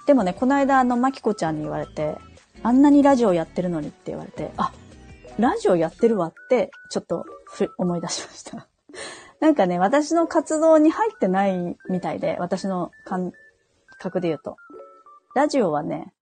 [0.02, 2.18] ー、でもね、この間、あの、まきこちゃんに言われて、
[2.62, 4.72] あんなにラジオやってるのにって言われて、あ、
[5.38, 7.24] ラジオやってるわって、ちょっと
[7.78, 8.68] 思い出しました。
[9.40, 13.32] なんかね、私の活動に入ってないみたいで、私の感
[13.98, 14.56] 覚で言うと。
[15.34, 16.12] ラジオはね、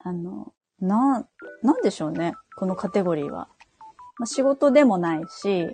[0.00, 1.28] あの、な、
[1.62, 2.34] なんでしょうね。
[2.56, 3.48] このカテゴリーは。
[4.18, 5.68] まあ、仕事でもないし、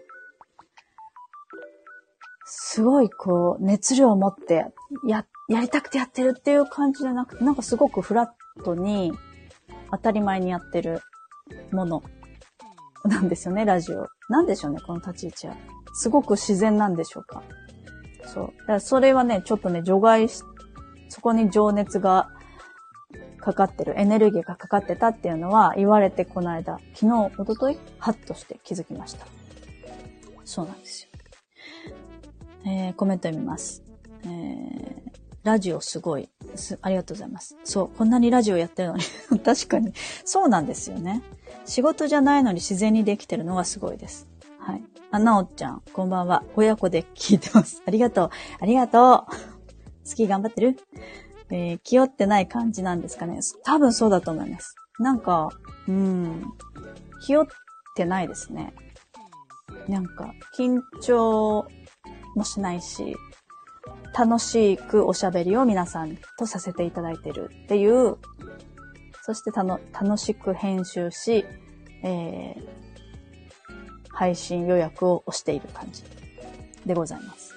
[2.45, 4.67] すごいこう、熱量を持って
[5.07, 8.27] やっ、やりたくてやってるっていう感じじゃなくて、なんかすごくフラ
[8.61, 9.13] ットに
[9.91, 11.01] 当たり前にやってる
[11.71, 12.03] もの
[13.05, 14.09] なんですよね、ラジオ。
[14.29, 15.57] なんでしょうね、この立ち位置は。
[15.95, 17.43] すごく自然なんでしょうか。
[18.25, 18.47] そう。
[18.61, 20.43] だからそれはね、ちょっとね、除外し、
[21.09, 22.29] そこに情熱が
[23.41, 29.27] かかってる、エネルギーがかかってたっていうのは言われてこの間、昨日、おととい、ハッとして気づきました。
[30.45, 31.09] そうなんですよ。
[32.65, 33.83] えー、コメント読みます。
[34.25, 35.12] えー、
[35.45, 36.79] ラジオすごいす。
[36.83, 37.57] ありがとうございます。
[37.65, 39.03] そう、こんなにラジオやってるのに
[39.45, 39.93] 確かに。
[40.25, 41.23] そうなんですよね。
[41.65, 44.29] 仕事じゃないのに自然にできてるのがすごいです。
[44.59, 44.85] はい。
[45.11, 46.45] あ、なおちゃん、こんばんは。
[46.55, 47.83] 親子で聞いてます。
[47.87, 48.31] ありがとう。
[48.61, 50.09] ありがとう。
[50.09, 50.79] 好き頑張ってる？
[51.51, 53.41] えー、気負ってない感じなんですかね。
[53.65, 54.75] 多分そうだと思います。
[54.99, 55.51] なんか、
[55.89, 56.45] うん、
[57.27, 57.47] 気負っ
[57.97, 58.73] てないですね。
[59.89, 61.67] なんか、緊張
[62.35, 63.17] もしないし、
[64.17, 68.17] 楽しくおしゃべりを皆さんとさせていただいてるっていう、
[69.23, 71.45] そして楽しく編集し、
[72.03, 72.63] えー、
[74.11, 76.03] 配信予約を押している感じ
[76.85, 77.55] でございます。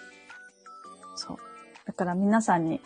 [1.15, 1.37] そう。
[1.85, 2.81] だから皆さんに、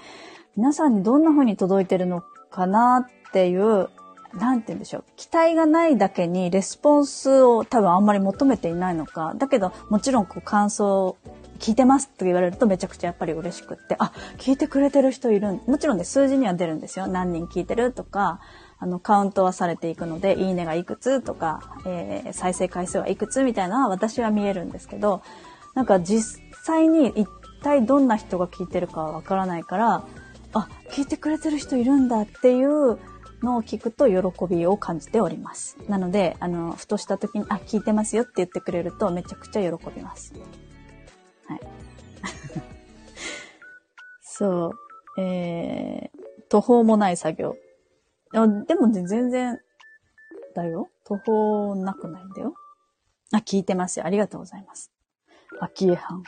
[0.55, 3.89] 皆さんにどんな風に届いてるのかなっていう、
[4.33, 5.03] なんて言うんでしょう。
[5.15, 9.33] 期待がないだけにレスポンスを多分あんまり求めていないのか。
[9.37, 11.17] だけど、もちろんこう感想
[11.59, 17.07] 聞いてますって言われるとめちゃくちゃやっぱり嬉しくって、あ、聞いてくれてる人いるもちろんね、数字には出るんですよ。
[17.07, 18.39] 何人聞いてるとか、
[18.79, 25.21] あの、カウントはされていくので、いいねがいくつとか、えー、再生回数はいくつみたいなのは私は見えるんですけど、
[25.75, 27.27] なんか実際に一
[27.61, 30.05] 体どんな人が聞いてるかはわからないから、
[30.53, 32.97] あ、聞いてくれてる人いるんだっていう
[33.43, 35.77] のを聞くと喜びを感じております。
[35.87, 40.33] なので、あの、ふとした時に、あ、聞いてますよって言ってくれるとめちゃくちゃ喜びます。
[44.21, 44.73] そ
[45.17, 45.21] う。
[45.21, 47.55] えー、途方もない作業。
[48.31, 49.59] でもね、全然、
[50.55, 50.89] だよ。
[51.05, 52.53] 途方なくないんだよ。
[53.33, 54.05] あ、聞いてますよ。
[54.05, 54.91] ありがとうございます。
[55.59, 56.23] 秋江藩。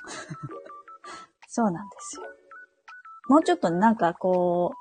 [1.47, 2.23] そうなんですよ。
[3.27, 4.73] もうちょっとなんかこ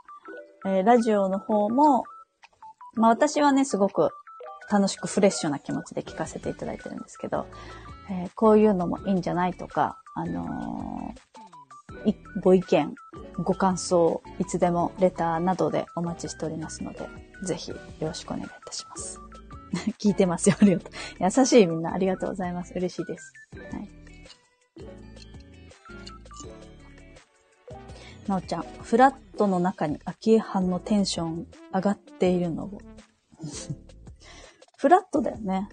[0.64, 2.04] う、えー、ラジオの方も、
[2.94, 4.10] まあ私はね、すごく
[4.70, 7.46] 楽しくフレッシュな気持ちで聞かせていただいてるんですけど、
[8.10, 12.94] えー、こういうのもいいんじゃないとか、あのー、ご意見、
[13.42, 17.08] ご感想、いつでもレターなどでお待ちしておりますので、
[17.42, 19.18] ぜひよろしくお願いいたします。
[19.98, 20.92] 聞いてますよ、ありがとう。
[21.20, 22.74] 優しいみんな、ありがとうございます。
[22.74, 23.32] 嬉しいです。
[23.72, 23.88] はい。
[28.28, 32.78] なおちゃん、フラットの中に秋江藩のテンション上がっているのを。
[34.76, 35.70] フラットだよね。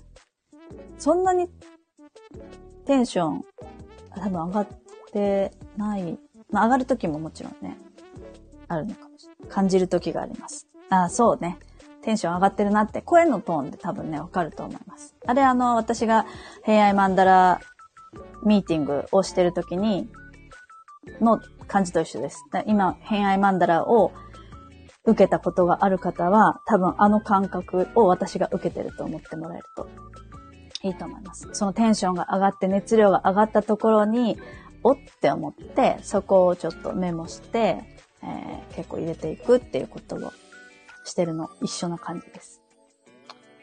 [0.97, 1.49] そんなに
[2.85, 3.45] テンション
[4.15, 4.67] 多分上がっ
[5.11, 6.19] てない。
[6.51, 7.77] まあ上がるときももちろんね、
[8.67, 9.49] あるのかもしれない。
[9.49, 10.67] 感じるときがあります。
[10.89, 11.57] あ、そうね。
[12.01, 15.15] テンション上がってるなって声のトーンで多分ね、わかると思います。
[15.25, 16.25] あれあの、私が
[16.63, 17.59] 平愛マンダラ
[18.43, 20.09] ミーティングをしてるときに、
[21.19, 22.45] の感じと一緒です。
[22.65, 24.13] 今、偏愛マンダラを
[25.05, 29.89] 受けたことがある方は、多分あの感覚を私が受けてると思ってもらえると
[30.83, 31.49] いいと思います。
[31.53, 34.37] そのテンションが上がって熱量が上がったところに、
[34.83, 37.83] おって思って、そこをちょっとメモして、
[38.23, 40.31] えー、結構入れていくっていうことを
[41.03, 42.61] してるの一緒な感じです。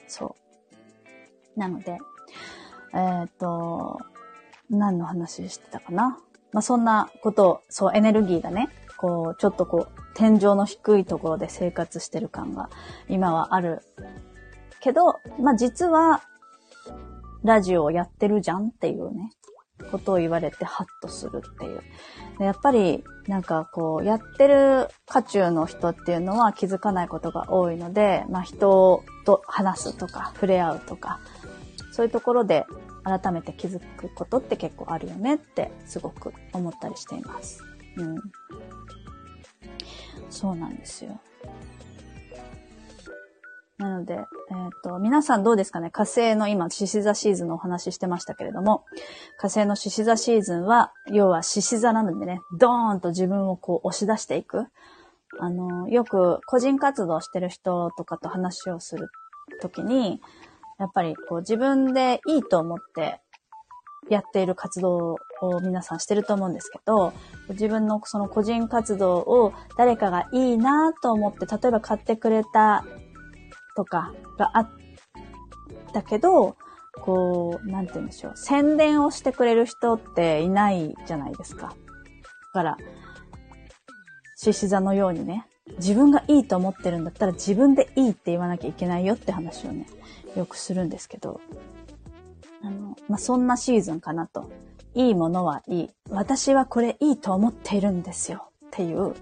[0.09, 0.37] そ
[1.57, 1.59] う。
[1.59, 1.99] なので、
[2.93, 4.01] えっ、と、
[4.71, 6.19] 何の話してたかな？
[6.53, 12.71] まあ、そんなことを、そう、エネルギーがね、こう、ちょっとこう、天井の低いところで生活してる感が
[13.09, 13.83] 今はある
[14.81, 16.23] けど、まあ、実は、
[17.45, 19.31] ラジオをやってるじゃんっていうね、
[19.91, 21.83] ことを言われてハッとするっていう。
[22.43, 31.21] やっぱり、なんかこう、やってる渦中の人っていうのは気づかないことが多いので、まあ人と話すとか、触れ合うとか、
[31.93, 32.65] そういうところで
[33.05, 37.63] 改めて気づくことって結構あるよねってすごく思ったりしています。
[37.97, 38.17] うん。
[40.31, 41.21] そうなんですよ。
[43.79, 45.91] なので、えっ、ー、と、皆さんどうですかね？
[45.91, 48.85] 火星の今、獅子座シーズンのお話ししてましたけれども、
[49.37, 54.69] 火星の獅子座シーズンは、要は獅子座なのでね、ドーンと自分をこう押し出していく。
[55.41, 59.09] あの、よく個人活動してる人とかと話をする
[59.61, 60.21] ときに、
[60.79, 63.21] やっぱりこう自分でいいと思って
[64.09, 67.13] やっている活動を皆さんしてると思うんですけど、
[67.51, 72.85] 自分のその個人活動を誰かがいいなと思って、例えば買ってくれた
[73.77, 74.71] とかがあっ
[75.93, 76.57] たけど、
[77.01, 78.33] こう、なんて言うんでしょう。
[78.37, 81.69] 宣伝をしてくれる人っていないじゃないですか。
[81.69, 81.75] だ
[82.53, 82.77] から、
[84.37, 85.47] 獅子座のようにね、
[85.79, 89.87] 自分がいいと思ってるんだったら自分でいいって言わなきゃいけないよって話をね、
[90.37, 91.41] よくするんですけど、
[92.63, 94.51] あの、まあ、そんなシーズンかなと。
[94.95, 95.91] いいものはいい。
[96.11, 98.49] 私はこれいいと思っているんですよ。
[98.67, 99.15] っていう、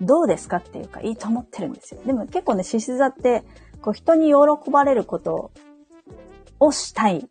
[0.00, 2.00] どうですかっていうか、いいと思ってるんですよ。
[2.04, 3.44] でも結構ね、獅子座って、
[3.82, 5.50] こう人に喜ばれること
[6.60, 7.28] をしたい。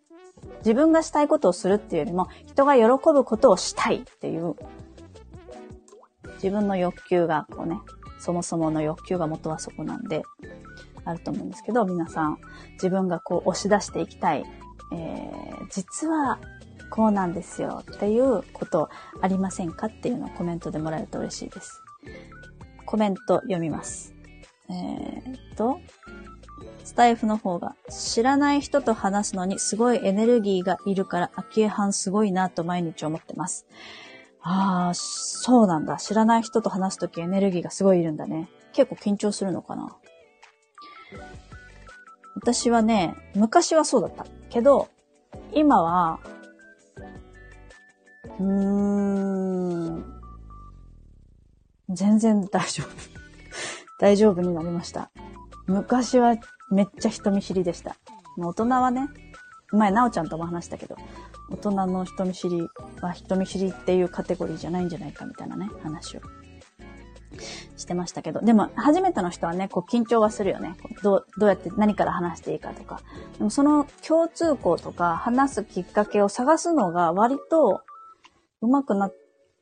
[0.60, 2.84] 自分がしたいことをするっていうよりも、人が喜
[3.14, 4.56] ぶことをしたいっていう、
[6.36, 7.80] 自分の欲求が、こうね、
[8.20, 10.24] そもそもの欲求が元はそこなんで、
[11.08, 12.38] あると思うんですけど、皆さん、
[12.74, 14.46] 自分がこう押し出していきたい、
[14.92, 16.40] えー、実は
[16.90, 18.90] こうなんですよっていうこと
[19.22, 21.82] ありませんかっていうのをコメントでもらえると嬉しいです。
[22.86, 24.14] コメント読みます。
[24.70, 25.80] えー、っと、
[26.84, 33.66] スタイフの方が、知らない人と話すのにすごいエネルギーがいるから、秋江藩すごいなと毎日思ってます。
[34.42, 35.98] ああ、そうなんだ。
[35.98, 38.50] 知らない人と話すときエネルギーがすごいいるんだね。
[38.72, 39.96] 結構緊張するのかな？
[42.36, 44.26] 私はね、昔はそうだった。
[44.50, 44.88] けど、
[45.52, 46.20] 今は、
[48.40, 50.22] うーん、
[51.90, 52.88] 全然大丈夫。
[54.00, 55.10] 大丈夫になりました。
[55.68, 56.36] 昔は
[56.72, 57.96] めっちゃ人見知りでした。
[58.38, 59.10] 大人はね、
[59.72, 60.96] 前、なおちゃんとも話したけど、
[61.50, 62.68] 大人の人見知り
[63.02, 66.22] は人見知りっていうカテゴリーじゃないんじゃないかみたいなね、話を
[67.76, 70.76] してましたけど、でも初めての人はね、こう緊張はするよね。
[71.04, 73.02] どう、どうやって何から話していいかとか。
[73.38, 77.82] でもその共通項とか話すきっかけを探すのが割と
[78.62, 79.14] 上手くなっ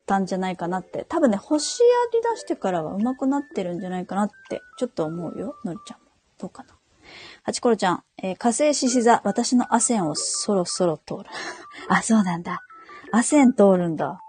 [0.06, 1.04] たんじゃないかなって。
[1.08, 5.56] 多分ね、星やり出してからは上手くなってるんじゃないかなってちょっと思うよ。
[5.64, 6.06] のりちゃんも。
[6.38, 6.76] どうかな。
[7.44, 11.24] はちころちゃん、えー、火星獅子座、私のアセンをそろそろ通る。
[11.88, 12.62] あ、そうなんだ。
[13.12, 14.20] アセン通るんだ。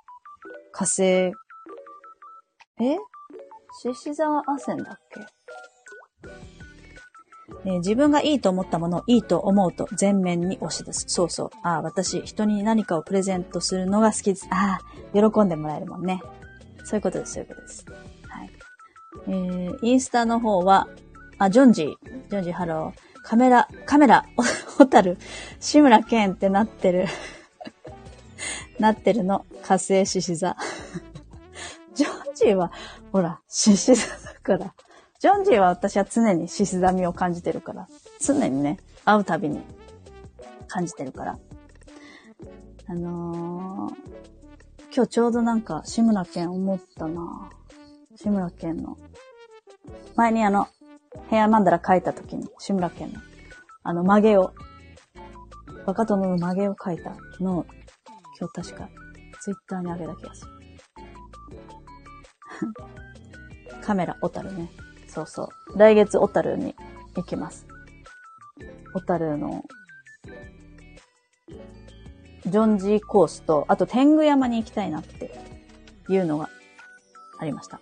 [0.72, 1.04] 火星。
[1.04, 1.34] え？
[3.82, 5.26] 獅子座はアセンだっけ？
[7.68, 11.04] えー、自分がいいと思ったものをいいと思うと全面に押し出す。
[11.10, 11.50] そうそう。
[11.64, 14.48] ああ、私、人に何かをプレゼントするのが好きです。
[14.50, 16.22] ああ、喜んでもらえるもんね。
[16.86, 17.86] そういうことです、そういうことです。
[18.30, 18.50] はい。
[19.28, 20.88] えー、インスタの方は、
[21.40, 22.30] あ、ジョンジー。
[22.30, 23.22] ジョンジーハロー。
[23.22, 24.26] カメラ、カメラ、
[24.78, 25.18] ホタル、
[25.60, 27.08] 志村けんってなってる
[28.80, 29.46] なってるの。
[29.62, 30.56] 火星獅子座。
[31.94, 32.72] ジョンジーは、
[33.12, 34.74] ほら、獅子座だから。
[35.20, 37.88] ジョンジーは私は常に獅子座味を感じてるから。
[38.20, 39.62] 常にね、会うたびに
[40.68, 41.40] 感じてるから。
[42.88, 47.50] あのー、今日ちょうどなんか、志村けん思ったな
[48.16, 48.96] 志村けんの。
[50.16, 50.68] 前にあの、
[51.30, 53.20] ヘアマンダラ書いた時に、志村けんの、
[53.84, 54.54] あの、曲げを、
[55.88, 57.66] バカ殿の曲げを書いたのを、
[58.40, 58.90] 今日確か、
[59.42, 60.52] ツイッターにあげた気がする。
[63.82, 64.70] カメラ、小樽ね。
[65.18, 65.78] そうそう。
[65.80, 66.76] 来月小樽に
[67.16, 67.66] 行きます。
[68.94, 69.66] 小樽の、
[72.46, 75.32] ジョンジーコースと、あと天狗山に行きたいなって
[76.08, 76.50] いうのが
[77.40, 77.80] ありました。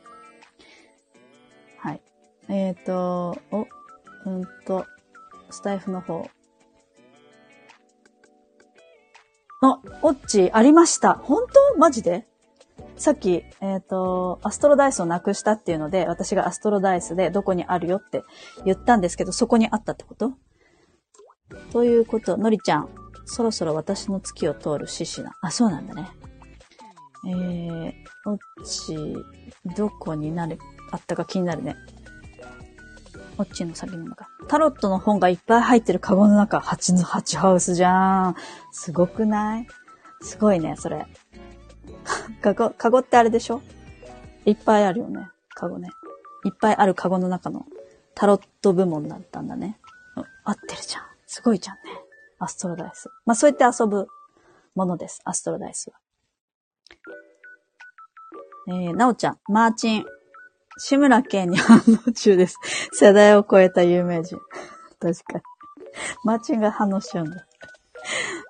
[1.78, 2.02] はい。
[2.48, 3.68] えっ、ー、と、お、
[4.26, 4.86] うんと、
[5.50, 6.30] スタイフの方。
[9.62, 11.16] あ、オッチありました。
[11.16, 11.80] 本当？
[11.80, 12.26] マジで？
[12.98, 18.24] さっき、えっ、ー、と、アストロダイスをなくしたっていうので、私がアストロダイスでどこにあるよって
[18.64, 20.34] 言ったんですけど、そこにあったってこと？
[21.72, 22.90] ということ、のりちゃん、
[23.26, 25.36] そろそろ私の月を通る獅子な。
[25.42, 26.10] あ、そうなんだね。
[27.28, 27.94] えー、
[28.26, 28.96] オッチ、
[29.76, 30.58] どこになる、
[30.92, 31.76] あったか気になるね。
[33.38, 34.30] オッチの先なのか。
[34.48, 38.36] タロットの本がいっぱい入ってるカゴの中、8の8ハウスじゃん。
[38.72, 39.68] すごくない？
[40.22, 41.06] すごいね、それ。
[42.42, 43.62] カゴ、カゴってあれでしょ？
[44.46, 45.30] いっぱいあるよね。
[45.56, 45.90] カゴね。
[46.46, 47.66] いっぱいあるカゴの中の
[48.14, 49.80] タロット部門だったんだね。
[50.44, 51.04] 合ってるじゃん。
[51.26, 51.82] すごいじゃんね。
[52.40, 53.10] アストロダイス。
[53.26, 54.08] まあ、そうやって遊ぶ
[54.76, 55.22] ものです。
[55.26, 55.98] アストロダイスは。
[58.68, 60.06] えー、なおちゃん、マーチン、
[60.78, 61.78] 志村けんに反
[62.08, 62.60] 応中です。
[62.94, 64.38] 世代を超えた有名人。
[65.00, 65.44] 確かに。
[66.24, 67.46] マーチンが反応しちゃうんだ。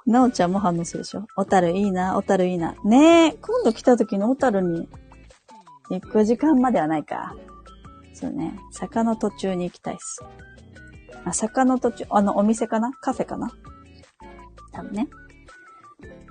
[0.06, 2.76] なおちゃんも反応するでしょ小樽いいな、小樽いいな。
[2.84, 4.88] ねえ、今度来た時の小樽に
[5.90, 7.36] 行く時間まではないか。
[8.14, 8.58] そうね。
[8.72, 10.24] 坂の途中に行きたいっす。
[11.26, 12.92] あ、坂の途中、あの、お店かな？
[13.02, 13.50] カフェかな？
[14.72, 15.08] 多分ね。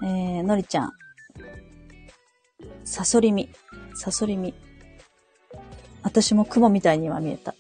[0.02, 0.92] えー、のりちゃん。
[2.84, 3.50] サソリミ。
[3.94, 4.54] サソリミ。
[6.02, 7.54] 私も雲みたいには見えた。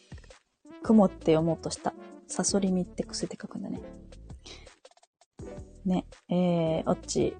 [0.82, 1.92] 雲って読もうとした。
[2.28, 3.80] サソリミって癖で書くんだね。
[5.84, 7.36] ね、えー、おっち。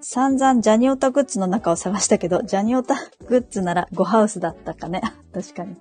[0.00, 2.94] 散々ジャニオタグッズの中を探したけど、ジャニオタ
[3.26, 5.00] グッズなら5ハウスだったかね。
[5.32, 5.76] 確かに。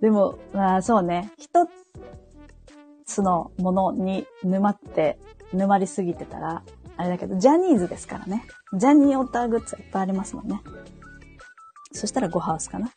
[0.00, 1.30] でも、まあそうね。
[1.36, 1.68] 一
[3.04, 5.18] つのものに沼って、
[5.52, 6.62] 沼りすぎてたら、
[6.96, 8.44] あれだけど、ジャニーズですからね。
[8.72, 10.62] ジャニオタグッズいっぱいありますもんね。
[11.92, 12.90] そしたら5ハウスかな。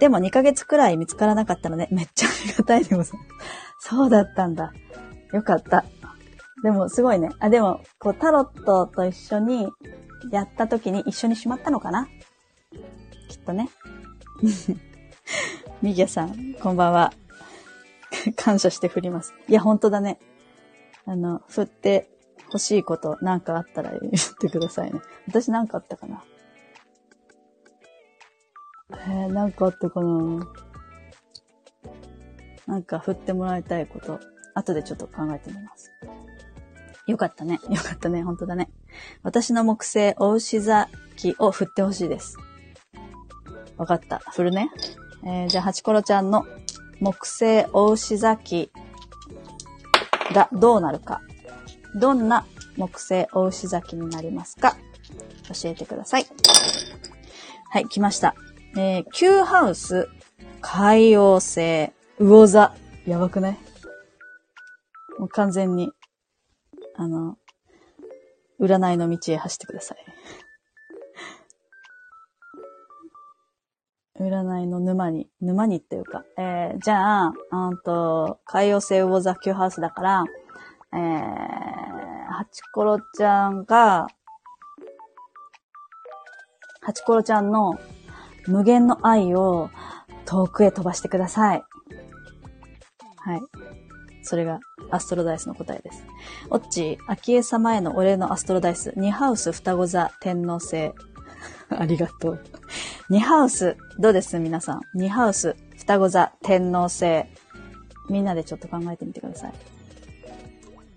[0.00, 3.12] でも2ヶ月くらい見つからなかったので、めっちゃありがたいでござ。
[3.78, 4.72] そうだったんだ。
[5.32, 5.84] よかった。
[6.62, 7.30] でもすごいね。
[7.40, 9.68] あ、でも、こうタロットと一緒に
[10.30, 12.06] やった時に一緒にしまったのかな？
[13.28, 13.68] きっとね。
[15.82, 17.12] ミギャさん、こんばんは。
[18.36, 19.34] 感謝して振ります。
[19.48, 20.20] いや、ほんとだね。
[21.04, 22.08] あの、振って
[22.44, 24.02] 欲しいことなんかあったら言っ
[24.38, 25.00] てくださいね。
[25.26, 26.22] 私なんかあったかな？
[28.90, 30.46] えー、なんかあったかな？
[32.66, 34.20] なんか振ってもらいたいこと、
[34.54, 35.90] 後でちょっと考えてみます。
[37.06, 37.60] よかったね。
[37.68, 38.22] よかったね。
[38.22, 38.70] 本当だね。
[39.22, 42.36] 私の木星、お牛座木を振ってほしいです。
[43.76, 44.18] わかった。
[44.18, 44.70] 振るね。
[45.24, 46.46] えー、じゃあ、ハチコロちゃんの
[47.00, 48.70] 木星、お牛座木
[50.32, 51.20] がどうなるか。
[51.94, 52.46] どんな
[52.76, 54.76] 木星、お牛座木になりますか？
[55.48, 56.26] 教えてください。
[57.70, 58.34] はい、来ました。
[58.76, 60.08] えー、Q ハウス、
[60.60, 62.74] 海洋星、魚座。
[63.06, 63.58] やばくない？
[65.18, 65.92] もう完全に
[66.96, 67.38] あの、
[68.60, 69.98] 占いの道へ走ってください。
[74.20, 80.24] 占いの沼に、沼にっていうか、えー、じゃあ、うんと、海洋性魚座級ハウスだから、
[80.92, 84.06] えー、ハチコロちゃんが、
[86.82, 87.78] ハチコロちゃんの
[88.46, 89.70] 無限の愛を
[90.26, 91.64] 遠くへ飛ばしてください。
[93.16, 93.40] はい。
[94.22, 94.60] それが
[94.90, 96.04] アストロダイスの答えです。
[96.50, 100.92] オッチー、秋江様へのお礼のアストロダイス、2ハウス双子座天皇星。
[101.70, 102.40] ありがとう。
[103.10, 104.38] 2ハウス、どうです？
[104.38, 104.80] 皆さん。
[104.96, 107.24] 2ハウス双子座天皇星。
[108.08, 109.52] みんなでちょっと考えてみてください。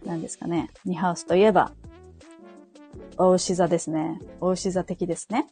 [0.06, 1.72] 何ですかね？2ハウスといえば、
[3.18, 4.20] お牛座ですね。
[4.42, 5.48] お牛座的ですね。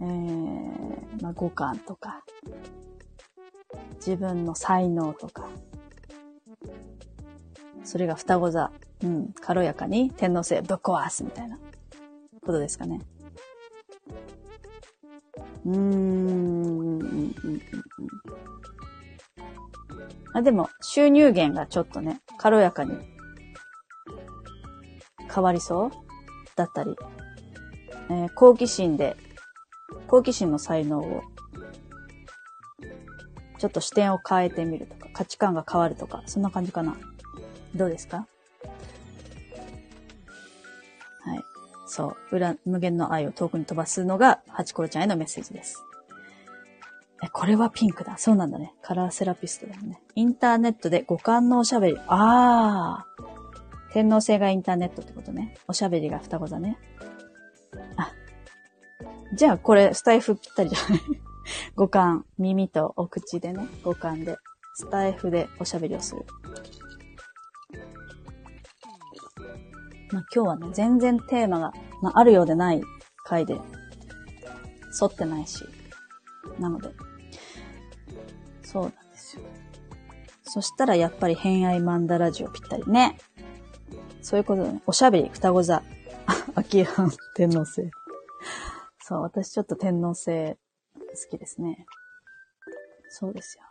[0.00, 2.24] えー、まあ、五感とか、
[3.96, 5.48] 自分の才能とか、
[7.84, 8.72] それが双子座。
[9.02, 9.32] うん。
[9.40, 11.58] 軽やかに天皇星ぶっ壊すみたいな
[12.44, 13.00] ことですかね。
[15.66, 15.78] うーん。
[15.78, 17.32] うんうん
[20.32, 22.92] あでも、収入源がちょっとね、軽やかに
[25.34, 25.90] 変わりそう？
[26.56, 26.94] だったり、
[28.10, 29.16] えー、好奇心で、
[30.08, 31.22] 好奇心の才能を、
[33.58, 36.94] ちょっと視点を変えてみると、価値観が変わるとか、そんな感じかな。
[37.74, 38.26] どうですか？
[41.20, 41.40] はい。
[41.86, 42.36] そう。
[42.36, 45.82] 裏、無限の愛を遠くに飛ばすのが、ハチコロちゃんへのメッセージです。
[47.24, 48.18] え、これはピンクだ。
[48.18, 48.74] そうなんだね。
[48.82, 50.02] カラーセラピストだよね。
[50.14, 51.98] インターネットで五感のおしゃべり。
[52.08, 53.06] ああ。
[53.92, 55.56] 天皇制がインターネットってことね。
[55.66, 56.76] おしゃべりが双子だね。
[57.96, 58.12] あ。
[59.34, 61.00] じゃあ、これ、スタイフぴったりじゃない？
[61.74, 64.36] 五感、耳とお口でね、五感で、
[64.78, 66.22] スタイフでおしゃべりをする。
[70.12, 71.72] まあ、今日はね、全然テーマが、
[72.02, 72.82] まあ、あるようでない
[73.24, 75.64] 回で、沿ってないし。
[76.58, 76.90] なので、
[78.62, 79.42] そうなんですよ。
[80.42, 83.16] そしたらやっぱり偏愛マンダラジオぴったりね。
[84.20, 84.82] そういうことだね。
[84.86, 85.82] おしゃべり、双子座。
[86.54, 87.90] 秋葉天皇星。
[89.00, 90.58] そう、私ちょっと天皇星好
[91.30, 91.86] きですね。
[93.08, 93.64] そうですよ。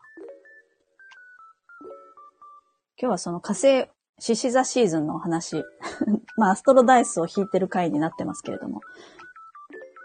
[2.98, 3.88] 今日はその火星
[4.20, 5.66] 獅子座シーズンのお話。
[6.38, 8.82] まあ、アストロダイスを引いてる回になってますけれども。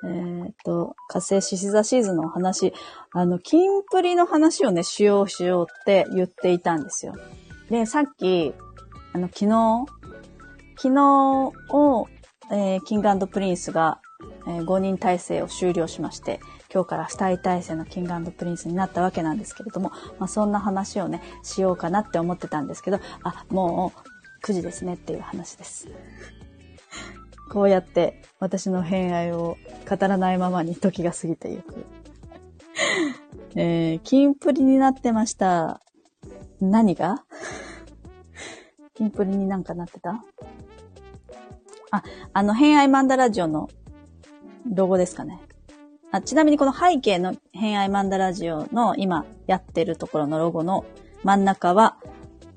[0.02, 2.72] えーっと、火星獅子座シーズンのお話。
[3.12, 7.14] あの、キンプリの話をね、しようしようって言っていたんですよ。
[7.68, 8.54] で、さっき、
[9.12, 9.86] あの、昨日、
[10.76, 12.08] 昨日を、
[12.50, 14.00] えー、キングプリンスが、
[14.48, 16.40] えー、5人体制を終了しまして、
[16.72, 25.88] 今日から2人体制のキングプリンスになったわけなんですけれども、まあ、そんな話をね、しようかなって思ってたんですけど、あ、もう9時ですねっていう話です。
[27.50, 29.56] こうやって私の偏愛を
[29.88, 31.84] 語らないままに時が過ぎていく。
[33.56, 35.80] えー、キンプリになってました。
[36.60, 37.24] 何が？
[38.94, 40.22] キンプリになんかなってた？
[41.90, 43.68] あ、あの、偏愛マンダラジオの
[44.72, 45.40] ロゴですかね。
[46.12, 50.84] あちなみにこの背景の偏愛マンダラジオの今やってるところのロゴの
[51.22, 51.96] 真ん中は、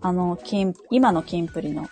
[0.01, 1.87] あの、金、今のキンプリの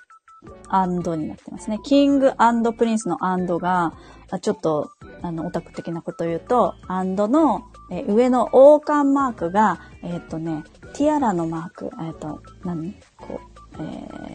[0.70, 1.80] アンドになってますね。
[1.84, 2.34] キング
[2.78, 3.94] プリンスのアンドが、
[4.42, 4.90] ちょっと、
[5.22, 12.96] あの、オタク的なこと言うと、アンドの、え上の王冠マークが、えっ、ー、とね、ティアラのマーク、えっ、ー、と、何？
[13.18, 13.40] こ
[13.78, 13.88] う、えっ、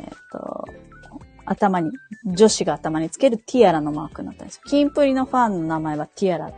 [0.05, 0.65] ー、と、
[1.47, 1.91] 頭に、
[2.25, 4.63] 女子が頭につけるティアラのマークになったんですよ。
[4.67, 6.53] キンプリのファンの名前はティアラ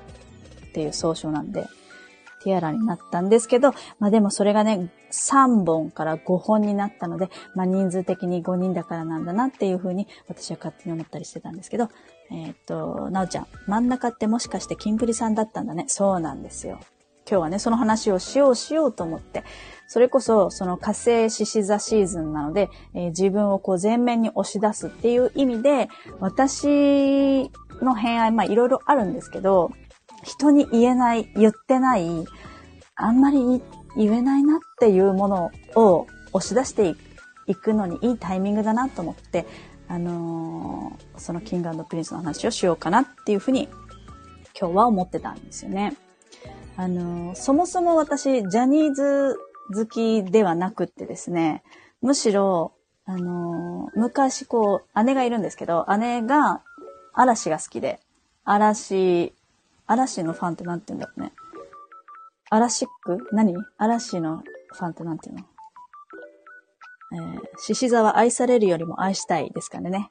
[0.68, 1.66] っていう総称なんで、
[2.42, 11.88] ティアラになったんですけど、まあでもそれがね、3本から5本になったので、まあ人数的に5人だからなんだなっていうふうに私は勝手に思ったりしてたんですけど、
[12.30, 15.84] えっ、と、なおちゃん、真ん中ってもしかしてキンプリさんだったんだね。
[15.88, 16.78] そうなんですよ。
[17.30, 19.44] 今日はね、その話をしようしようと思って、
[19.86, 25.88] それこそ、その火星獅子座シーズンなので、えー、自分をこう前面に押し出すっていう意味で、
[26.20, 27.50] 私
[27.82, 29.72] の偏愛、まあいろいろあるんですけど、
[30.24, 32.24] 人に言えない、言ってない、
[32.96, 33.62] あんまり
[33.96, 36.94] 言えないなっていうものを押し出して
[37.46, 39.46] いくのにいいタイミングだなと思って、
[39.88, 43.68] あのー、そのキングプリンスの話をしようかなっていうふうに
[44.58, 45.96] 今日は思ってたんですよね。
[46.76, 49.36] あのー、そもそも私、ジャニーズ
[49.74, 51.62] 好きではなくってですね、
[52.02, 52.72] むしろ、
[53.06, 56.62] あのー、昔こう、姉がいるんですけど、姉が
[57.14, 58.00] 嵐が好きで、
[58.44, 59.34] 嵐、
[59.88, 61.32] 嵐のファンってなんて言うんだろうね。
[62.50, 63.54] 嵐ック何？
[63.78, 65.46] 嵐のファンってなんて言うの？
[67.34, 70.08] えー、獅子座は愛されるよりも愛したいですからね。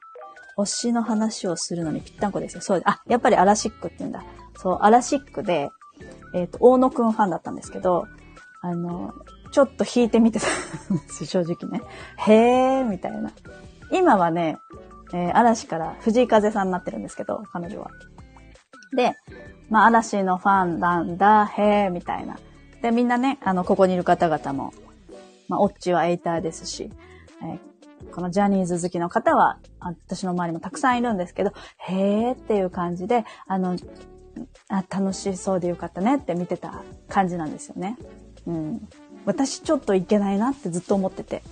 [0.58, 2.60] 推しの話をするのにぴったんこですよ。
[2.60, 4.24] そうあ、やっぱり嵐ックって言うんだ。
[4.56, 5.70] そう、嵐ックで、
[6.34, 8.06] えっ、ー、と、大野くんファンだったんですけど、
[8.60, 9.14] あの、
[9.52, 10.46] ちょっと弾いてみてた
[10.92, 11.80] んです 正直ね。
[12.16, 13.30] へー、みたいな。
[13.92, 14.58] 今はね、
[15.14, 17.90] えー、嵐から藤井風さんになってるんですけど、彼女は。
[18.92, 19.16] で、
[19.70, 22.38] まあ、嵐のファンなんだ、へー、みたいな。
[22.82, 24.72] で、みんなね、あの、ここにいる方々も、
[25.48, 26.90] まあ、オッチはエイターですし、
[27.42, 33.76] えー、このジャニーズ好きの方は、私の周りもたくさんいるんですけど、へーっていう感じで、あの、
[34.68, 37.96] あ楽しそうでよかったねって見てた感じなんですよね。
[38.46, 38.88] うん。
[39.24, 41.42] 私ちょっといけないなってずっと思ってて。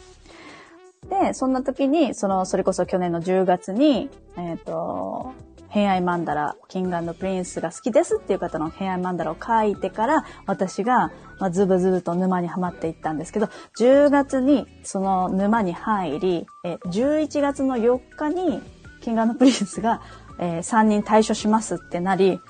[1.08, 5.32] で、そんな時に、その、それこそ去年の10月に、えっ、ー、と、
[5.76, 18.62] 偏愛マンダラ、キングプリンスが好きですっていう方の偏愛マンダラを書いてから、私が、まあ、ズブズブと沼にはまっていったんですけど、10月にその沼に入り、え11月の4日に、
[19.02, 20.00] キングプリンスが、
[20.38, 22.40] えー、3人退所しますってなり、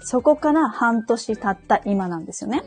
[0.00, 2.64] そこから半年経った今なんですよね。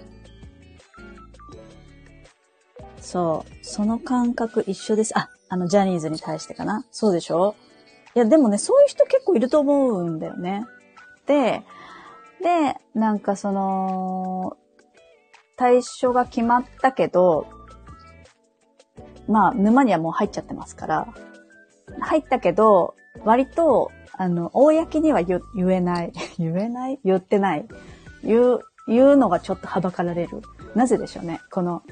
[3.02, 3.66] そう。
[3.66, 5.20] その感覚一緒です。
[5.20, 6.86] あ、あの、ジャニーズに対してかな。
[6.92, 7.56] そうでしょ？
[8.18, 10.66] いや、でもね、そういう人結構いると思うんだよね。
[11.28, 11.62] で、
[12.42, 14.58] で、なんかその、
[15.56, 17.46] 退所が決まったけど、
[19.28, 21.14] まあ、沼にはもう入っちゃってますから、
[22.00, 25.40] 入ったけど、割と、あの、公には言
[25.70, 26.12] えない。
[26.40, 27.00] 言えない？
[27.06, 27.68] 言ってない。
[28.24, 30.42] 言う、言うのがちょっとはばかられる。
[30.74, 31.40] なぜでしょうね。
[31.52, 31.84] この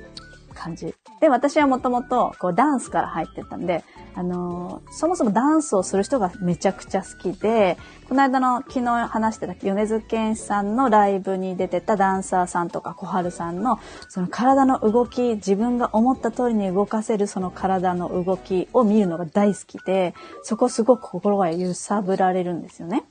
[0.55, 0.95] 感じ。
[1.21, 3.83] で、私はもともと、こう、ダンスから入ってたんで、
[4.15, 7.77] あのー、そもそもダンスをする人がめちゃくちゃ好きで、
[8.09, 20.13] この間の昨日話してた米津玄師さんのライブに出てたダンサーさんとか小春さんの、その体の動き、自分が思った通りに動かせるその体の動きを見るのが大好きで、
[20.43, 23.05] そこすごく心が揺さぶられるんですよね。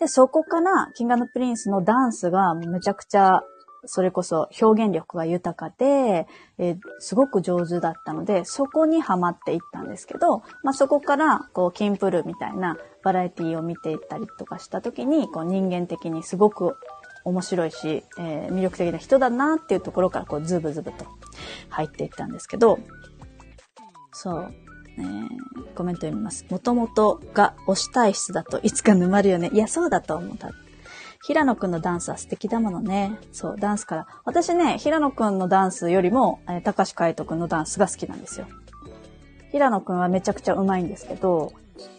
[0.00, 3.42] で、そこから、キングプリンスのダンスがめちゃくちゃ
[3.84, 6.26] それこそ表現力が豊かで、
[6.58, 16.76] えー、すごく上手だったので、そこにハマっていったんですけど、まあ、そこから、こう、キンプルみたいなバラエティを見ていったりとかした時に、こう、人間的にすごく
[17.24, 21.04] 面白いし、えー、魅力的な人だなっていうところから、こう、ズブズブと
[21.68, 22.78] 入っていったんですけど、
[24.12, 24.54] そう。
[24.98, 26.44] えー、コメント読みます。
[26.50, 29.50] もともとが推し体質だといつか沼るよね。
[29.52, 30.50] いや、そうだと思った。
[31.22, 33.16] 平野くんのダンスは素敵だものね。
[33.30, 34.06] そう、ダンスから。
[34.24, 38.46] 私ね、平野くんのダンスよりも、えー、高橋海人くんのダンスが好きなんですよ。
[39.52, 41.52] 平野くんはめちゃくちゃ上手いんですけど、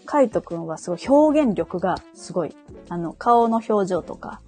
[0.06, 2.54] 海人くんはすごい表現力がすごい。
[2.90, 4.42] あの、顔の表情とか、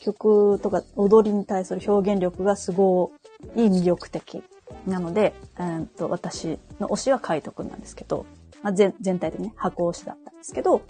[0.00, 3.12] 曲とか踊りに対する表現力がすご
[3.54, 4.42] い魅力的。
[4.86, 8.24] なので、えー、と私の推しは海斗くんなんですけど、
[8.62, 10.80] まあ、全体でね、箱推しだったんですけど、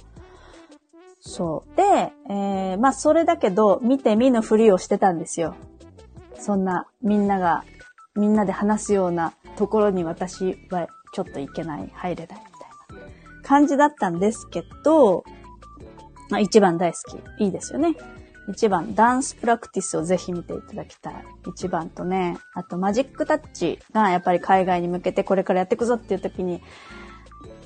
[1.26, 1.76] そう。
[1.76, 5.56] で、えー、まあそれだけど、見て見ぬふりをしてたんですよ。
[6.38, 7.64] そんな、みんなが、
[8.14, 15.24] みんなで話すようなところに私はちょっと行けない、入れないみたいな感じだったんですけど、
[16.30, 16.98] まあ一番大好
[17.38, 17.42] き。
[17.44, 17.96] いいですよね。
[18.48, 21.14] 一番、ダンスプラクティスをぜひ見ていただきたい。
[21.48, 26.62] 一番とね、あとマジックタッチがやっぱり海外に向けてこれからやっていくぞっていう時に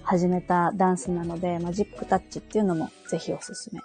[0.03, 3.80] 始めたダンスなので、マジックタッチっていうのもぜひおすすめ。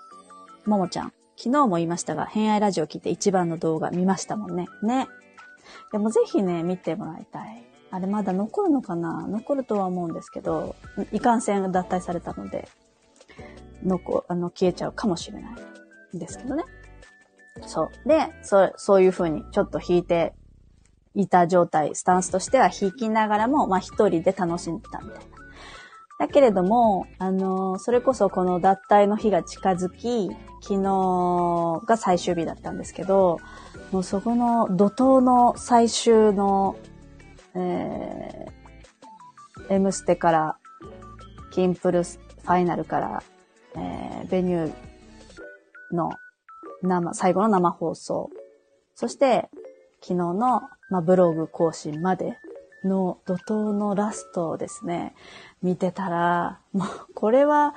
[0.65, 4.67] ももちゃん、昨日も言いましたが、偏愛ラジオ聞いて一番の動画見ましたもんね。
[4.81, 5.07] ね。
[5.91, 7.63] でもぜひね、見てもらいたい。
[7.91, 9.27] あれまだ残るのかな？
[9.27, 10.75] 残るとは思うんですけど、
[11.11, 12.67] いかんせん脱退されたので、
[13.83, 16.63] 残、あの、消えちゃうかもしれないんですけどね。
[17.67, 18.09] そう。
[18.09, 20.33] で、そう、そういう風にちょっと弾いて
[21.13, 25.34] いた状態、スタンスとしては弾きながらも、まあ一人で楽しんでたみたいな。
[26.17, 30.29] だけれども、あの、それこそこの脱退の日が近づき、
[30.61, 33.39] 昨日が最終日だったんですけど、
[33.91, 36.77] もうそこの怒涛の最終の、
[37.53, 40.57] えー、M ステから、
[41.51, 43.23] キンプルファイナルから、
[43.75, 46.11] えー、ベニューの
[46.81, 48.29] 生、最後の生放送。
[48.95, 49.49] そして、
[50.01, 52.37] 昨日の、まあ、ブログ更新まで
[52.85, 55.15] の怒涛のラストですね、
[55.65, 57.73] 見てたら、もう、これは、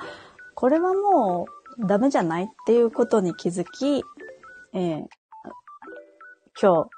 [0.55, 1.47] これはも
[1.79, 4.05] うダメじゃないっていうことに気づき、
[4.75, 5.07] えー、
[6.61, 6.91] 今日、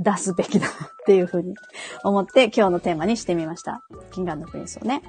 [0.00, 0.70] 出すべきだっ
[1.06, 1.54] ていうふうに
[2.04, 3.82] 思って今日のテーマにしてみました。
[4.12, 5.02] キングプリンスをね。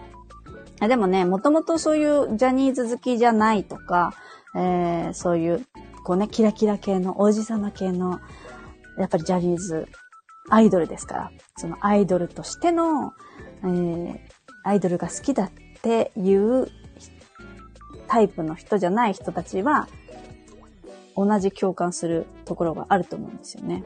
[0.82, 4.14] でもね、もともとそういうジャニーズ好きじゃないとか、
[4.56, 5.66] えー、そういう、
[6.04, 8.20] こうね、キラキラ系の、王子様系の、
[8.98, 9.88] やっぱりジャニーズ、
[10.50, 13.14] アイドルですから、そのアイドルとしての、
[13.64, 14.20] えー、
[14.64, 15.52] アイドルが好きだっ
[15.82, 16.68] ていう
[18.08, 19.88] タイプの人じゃない人たちは、
[21.16, 23.84] 同じ共感するところがあると思うんですよね。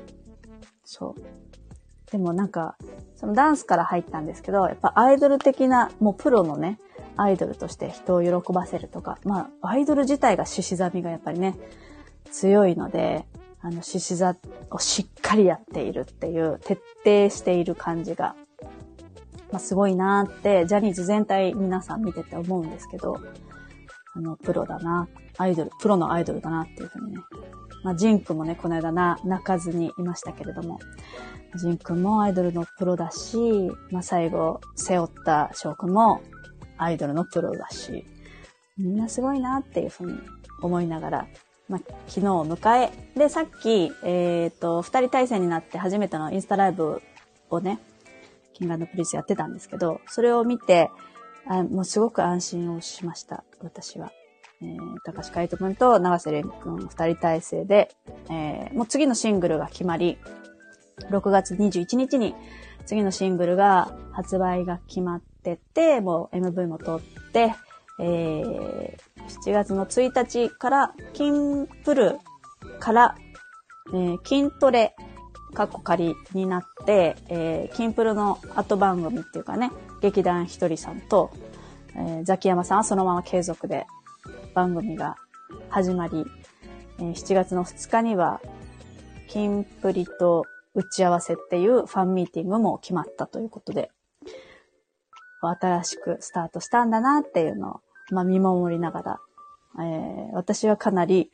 [0.84, 1.22] そう。
[2.12, 2.76] でもなんか、
[3.16, 6.80] そのダンスから入ったんですけど、やっぱアイドル的な、もうプロのね、
[7.18, 11.56] アイドルとして人を喜ばせるとか、まあ、アイドル自体が獅子座みがやっぱりね、
[12.32, 13.26] 強いので、
[13.62, 14.36] あの、獅子座
[14.72, 18.36] をしっかりやっているっていう、徹底している感じが、
[19.54, 23.20] まあ、すごいなーって、ジャニーズ全体皆さん見てて思うんですけど、
[24.16, 27.22] あの、プロだな、アイドル、プロのアイドルだなっていうふうにね。
[27.84, 30.80] まあ、ジンクもね、この間な、泣かずにいましたけれども、
[31.56, 33.38] ジンクもアイドルのプロだし、
[33.92, 36.22] まあ、最後、背負った翔くんも
[36.80, 38.08] アイドルのプロだし、
[38.76, 40.18] みんなすごいなっていうふうに
[40.64, 41.28] 思いながら、
[41.70, 47.04] まあ、昨日を迎え、で、さっき、えっ、ー、と、二人対戦になって初めてのインスタライブ
[47.52, 47.80] をね、
[48.54, 50.90] キングプリンスやってたんですけど、それを見て、
[51.48, 54.12] あもうすごく安心をしました、私は。
[54.62, 57.90] えー、高橋海人君と長瀬廉君二人体制で、
[58.30, 60.18] えー、もう次のシングルが決まり、
[61.10, 62.34] 6月21日に
[62.86, 67.02] 次のシングルが発売が決まってて、もう MV も撮っ
[67.34, 67.56] て、
[68.00, 68.96] えー、
[69.46, 72.20] 7月の1日から、キンプル
[72.80, 73.16] から、
[73.90, 74.96] えー、筋トレ、
[75.54, 81.32] カッコ仮になって、えー、キンプルの後番組っていうかね、劇団ひとりさんと、
[81.96, 83.86] えー、ザキヤマさんはそのまま継続で
[84.54, 85.16] 番組が
[85.70, 86.26] 始まり、
[87.00, 88.42] えー、7月の2日には、
[89.30, 90.46] キンプリと
[90.76, 93.92] 打ち合わせっていうファンミーティングも決まったということで、
[95.42, 97.82] 新しくスタートしたんだなっていうのを、
[98.12, 99.20] まあ、見守りながら、
[99.80, 101.32] えー、私はかなり、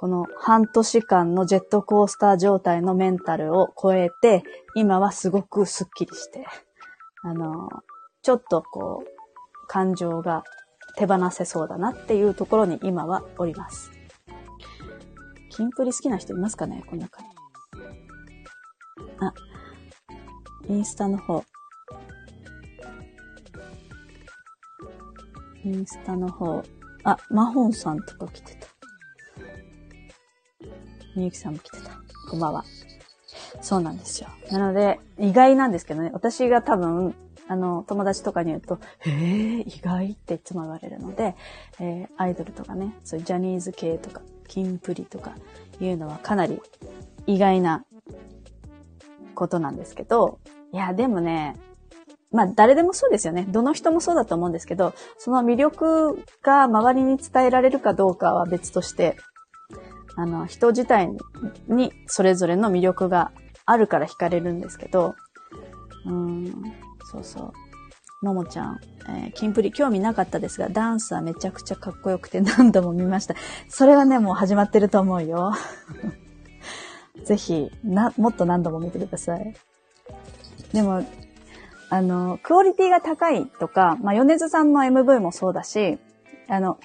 [0.00, 4.42] この半年間のジェットコースター状態のメンタルを超えて、
[4.74, 6.46] 今はすごくスッキリして、
[7.22, 7.68] あの、
[8.22, 10.42] ちょっとこう、感情が
[10.96, 13.90] 手放せそうだなっていうところに今はおります。
[15.50, 16.82] キンプリ好きな人いますかね？
[16.88, 17.28] この中に。
[19.18, 19.34] あ、
[20.66, 21.44] インスタの方。
[25.62, 26.62] インスタの方。
[27.04, 28.69] あ、マホンさんとか来てた。
[31.14, 31.90] みゆきさんも来てた。
[32.30, 32.64] こんばんは。
[33.60, 34.28] そうなんですよ。
[34.50, 37.14] なので、意外なんですけどね、私が多分、
[37.48, 41.34] あの、友達とかに言うと、へえ、意外っていつも言われるので、
[41.80, 45.34] えー、アイドルとかね、そういうジャニーズ系とか、キンプリとか
[45.80, 46.60] いうのはかなり
[47.26, 47.84] 意外な
[49.34, 50.38] ことなんですけど、
[50.72, 51.56] いや、でもね、
[52.30, 53.46] まあ誰でもそうですよね。
[53.48, 59.16] どの人もそうだと思うんですけど、その魅力が周りに伝えられるかどうかは別として、
[60.20, 61.08] あの、人自体
[61.66, 63.32] にそれぞれの魅力が
[63.64, 65.14] あるから惹かれるんですけど、
[66.04, 66.52] うん、
[67.10, 67.54] そうそ
[68.22, 68.26] う。
[68.26, 73.34] ももちゃん、えー、キンプリ興味なかったですが、ダンスはめちゃくちゃかっこよくて 何度も見ました。
[73.70, 75.52] それはね、もう始まってると思うよ。
[77.24, 79.54] ぜひ、な、もっと何度も見てください。
[80.74, 81.02] でも、
[81.88, 85.98] あの、クオリティが高いとか、まあ、米津さんの MV もそうだし、
[86.46, 86.78] あの、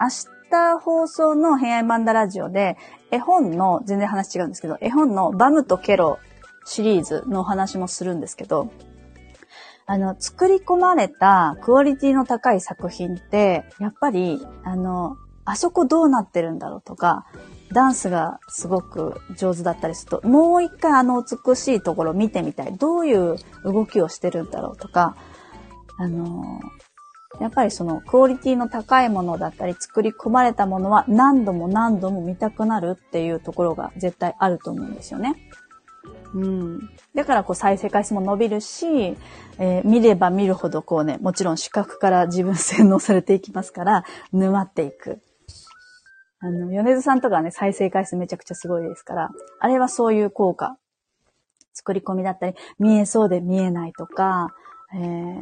[0.00, 2.76] 明日放送の偏愛マンダラジオで、
[3.10, 6.18] 絵本の、全然話違うんですけど、絵本のバムとケロ
[6.64, 8.70] シリーズのお話もするんですけど、
[9.86, 17.26] あの、作り込まれたクオリティの高い作品って、やっぱり、あの、あそこどうなってるんだろうとか、
[17.72, 22.76] ダンスがすごく上手だったりすると、もう一回あの美しいところ見てみたい。
[22.76, 25.16] どういう動きをしてるんだろうとか、
[25.98, 26.60] あの
[27.40, 35.34] やっぱりそのクオリティの高いものだったり作り込まれたものは何度も何度も見たくなるっていうところが絶対あると思うんですよね。
[36.34, 36.90] うん。
[37.14, 39.16] だからこう再生回数も伸びるし、
[39.58, 45.20] えー、見れば見るほどこうね、もちろん視覚から自分洗脳されていきますから、沼っていく。
[46.40, 49.30] あの、米津さんとかね、再生回数めちゃくちゃすごいですから、
[49.60, 50.76] あれはそういう効果。
[51.72, 54.54] 作り込みだったり、見えそうで見えないとか、
[54.94, 55.40] えー、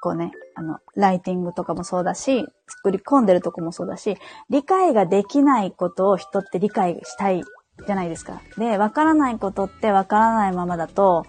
[0.00, 4.16] こうね、あの、ライティングとかもそうだし、作り込んでるとこもそうだし、
[4.50, 7.42] 理解ができないことを人って理解したい
[7.86, 8.40] じゃないですか。
[8.56, 11.24] で、わからないことってわからないままだと、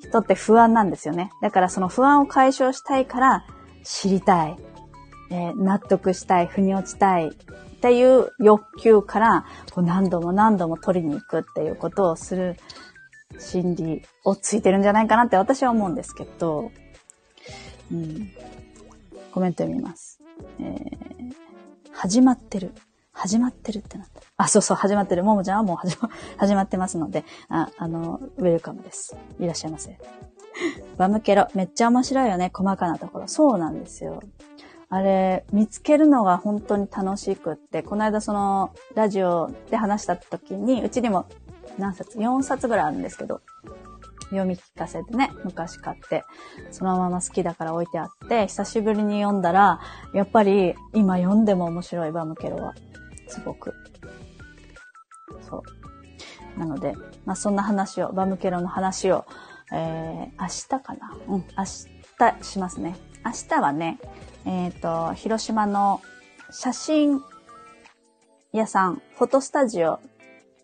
[0.00, 1.30] 人って不安なんですよね。
[1.42, 3.44] だからその不安を解消したいから、
[3.82, 4.56] 知りたい。
[5.30, 12.56] えー、納得したい、腑に落ちたい、っていう欲求から、こう何度も何度も取りに行くっていうことをする
[13.38, 16.72] 心理をついてるんじゃないかなって私は思うんですけど、
[17.92, 18.30] うん。
[19.32, 20.20] コメント読みます。
[20.58, 21.34] えー、
[21.92, 22.72] 始まってる。
[23.12, 24.22] 始まってるってなった。
[24.36, 25.22] あ、そうそう、始まってる。
[25.24, 29.16] ももちゃんはもう始ま、 始まってますので、あ、あの、ウェルカムです。
[29.38, 29.98] いらっしゃいませ。
[30.96, 33.28] バムケロ、めっちゃ面白いよね、細かなところ。
[33.28, 34.20] そうなんですよ。
[34.88, 41.26] あれ、見つけるのが本当に楽しくって、この間その、ラジオで話した時に、うちにも
[41.78, 43.40] 何冊 ?4 冊ぐらいあるんですけど、
[44.30, 46.24] 読み聞かせてね、昔買って、
[46.70, 49.80] そのまま好きだから置いてあって、久しぶりに読んだら、
[50.14, 52.74] やっぱり今読んでも面白いバムケロは、
[53.28, 53.74] すごく。
[55.48, 55.62] そ
[56.56, 56.58] う。
[56.58, 59.24] なので、まあそんな話を、バムケロの話を、
[59.72, 61.16] えー、明日かな？
[61.28, 61.64] うん、明
[62.18, 62.96] 日しますね。
[63.24, 64.00] 明日はね、
[64.44, 66.00] えっ、ー、と、広島の
[66.50, 67.22] 写真
[68.52, 70.00] 屋さん、フォトスタジオ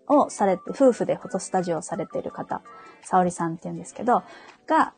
[0.09, 2.62] をされて、夫婦でフォトスタジオをされている方、
[3.03, 4.23] 沙織さんって言うんですけど、
[4.67, 4.95] が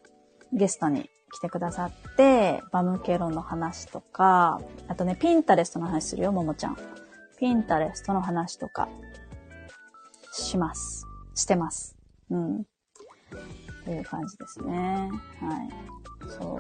[0.53, 6.77] ゲストに来てくださって、バムケロの話とか、あとね、ピンタレストの話するよ、ももちゃん。
[7.39, 8.89] ピンタレストの話とか、
[10.33, 11.05] します。
[11.35, 11.97] してます。
[12.31, 12.65] うん。
[13.85, 15.11] という感じですね。
[15.41, 15.69] はい。
[16.31, 16.59] そう。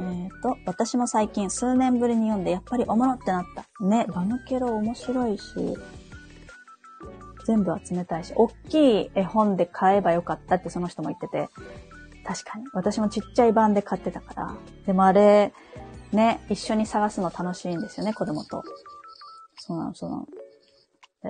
[0.00, 3.84] えっ、ー、と、私も最近数年ぶりに読んで、やっぱりおもろってなった。
[3.84, 5.76] ね、バムケロ面白いし、
[7.48, 11.48] 全部集めたいし、大きい絵本で買えばよかったってその人も言ってて、
[12.22, 12.66] 確かに。
[12.74, 14.54] 私もちっちゃい版で買ってたから。
[14.84, 15.54] でもあれ、
[16.12, 18.62] ね、一緒に探すの楽しいんですよね、子供と。
[19.56, 20.26] そうなの、そうなの。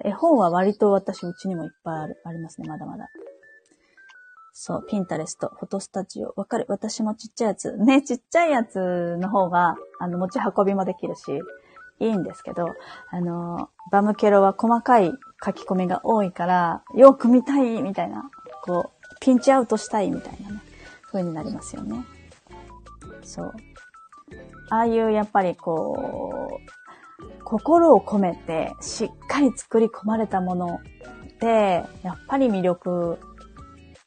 [0.04, 3.08] 絵本は割と私、うちにもいっぱいある、ありますね、まだまだ。
[4.52, 6.32] そう、ピンタレスト、フォトスタジオ。
[6.34, 7.76] わかる私もちっちゃいやつ。
[7.76, 11.40] ね、ちっちゃいやつの方が、あの、持ち運びもできるし、
[12.00, 12.66] いいんですけど、
[13.10, 15.12] あの、バムケロは細かい
[15.44, 18.30] 書き込みが多いから、よく見たいみたいな、
[18.62, 20.60] こう、ピンチアウトしたいみたいなね、
[21.10, 22.04] 風になりますよね。
[23.22, 23.52] そう。
[24.70, 30.80] ああいうやっぱりこう、心を込めてしっかり作り込まれたもの
[31.26, 33.18] って、やっぱり魅力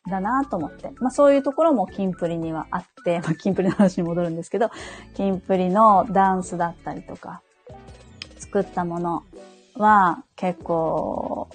[0.10, 0.92] だなと思って。
[1.00, 4.70] まあそういうところもキンプリにはあって、まあキンプリの話に戻るんですけど、
[5.16, 7.42] キンプリのダンスだったりとか、
[8.38, 9.24] 作ったもの
[9.82, 11.50] は結構、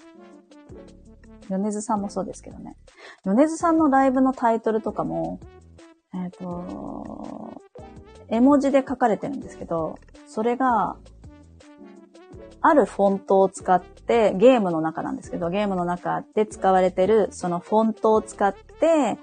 [1.48, 2.76] 米津さんもそうですけどね。
[3.24, 5.40] 米津さんのライブのタイトルとかも、
[6.14, 7.62] えっ、ー、と、
[8.28, 10.96] 絵文字で書かれてるんですけど、それが、
[12.68, 19.18] あるフォントを使って、ゲームの中なんですけど、ゲームの中で使われてる、そのフォントを使って、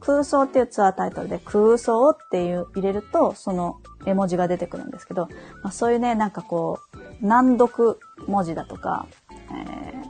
[0.00, 5.28] 空想っていうツアータイトルで空想っていう入れると、その絵文字が出てくるんですけど、
[5.62, 6.91] まあ、そういうね、なんかこう、
[7.22, 10.02] 難読文字だとか、えー、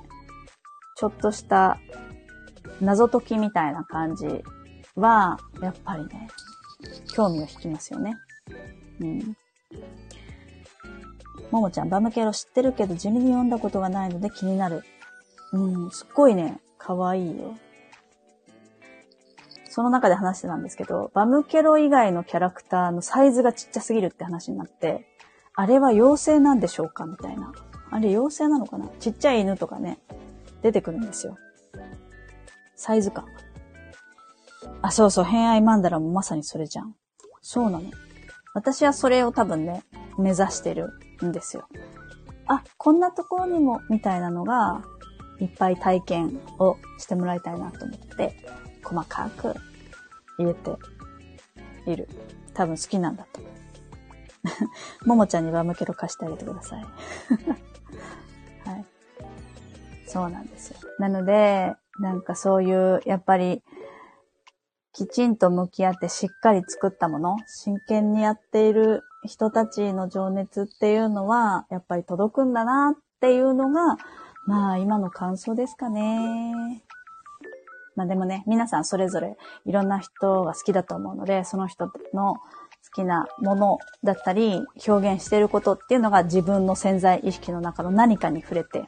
[0.97, 1.79] ちょっとした
[2.81, 4.27] 謎解きみたいな感じ
[4.97, 6.29] は、やっぱりね、
[7.15, 8.15] 興味を引きますよね。
[9.01, 9.37] うん。
[11.51, 14.83] ももちゃん、バムケロ知ってるけど地味に読んだことがないので気になる。
[15.53, 17.55] うん、すっごいね、可愛いよ。
[19.69, 25.07] その中で話してたんですけど、バムケロ以外のキャラクターのサイズがちっちゃすぎるって話になって、
[25.55, 27.07] あれは妖精なんでしょうか？
[27.07, 27.53] みたいな。
[27.91, 28.89] あれ妖精なのかな？
[29.01, 29.99] ちっちゃい犬とかね、
[30.63, 31.37] 出てくるんですよ。
[32.75, 33.27] サイズ感。
[34.81, 36.95] あ、そうそう、偏愛マンダラもまさにそれじゃん。
[37.41, 37.85] そうなの。
[38.55, 39.83] 私はそれを多分ね、
[40.19, 40.91] 目指してる
[41.25, 41.69] んですよ。
[42.47, 44.83] あ、こんなところにも、みたいなのが、
[45.41, 48.37] いっぱい体験をしてもらいたいなと思って、
[48.85, 49.55] 細かく
[50.39, 50.77] 入れて
[51.87, 52.09] いる。
[52.55, 53.41] 多分好きなんだと。
[55.07, 56.85] ももちゃんにバムケロ貸してあげてください。
[58.69, 58.87] はい。
[60.07, 60.77] そうなんですよ。
[60.99, 63.63] なので、なんかそういう、やっぱり、
[64.93, 73.97] きちんと向き合ってしっかり作ったもの、真剣にやっている人たちの情熱っていうのは、やっぱり届くんだなっていうのが、
[74.47, 76.83] まあ今の感想ですかね。
[77.95, 82.35] まあでもね、皆さんそれぞれいろんな人が好きだと思うので、その人の
[82.95, 88.85] きなものだったり、表現していることっていうのが自分の潜在意識の中の何かに触れて、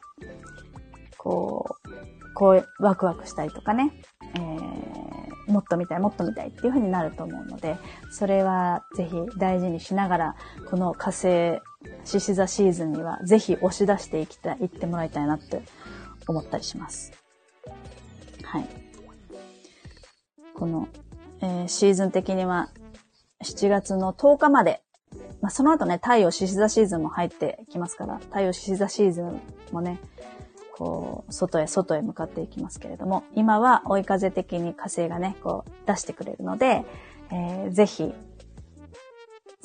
[1.17, 3.91] こう、こう、ワクワクしたりとかね、
[4.35, 7.77] えー、もっと見たい、もっと見たいっていう風になると思うので、
[8.11, 10.35] それはぜひ大事にしながら、
[10.69, 11.61] この火星
[12.03, 15.61] 獅子座シーズンにはぜひ押し出していきたい、行ってもらいたいなって
[16.27, 17.11] 思ったりします。
[18.43, 18.67] はい。
[20.53, 20.87] この、
[21.41, 22.69] えー、シーズン的には
[23.43, 24.81] 7月の10日まで、
[25.41, 29.99] まあ、その後ね、太陽獅子座シーズンも入ってきますから、太陽獅子座シーズンもね、
[30.77, 36.83] こう、外へ外へ向かっていきますけれども、今は追い風的に火星がね、こう出してくれるので、
[37.31, 38.13] えー、ぜひ、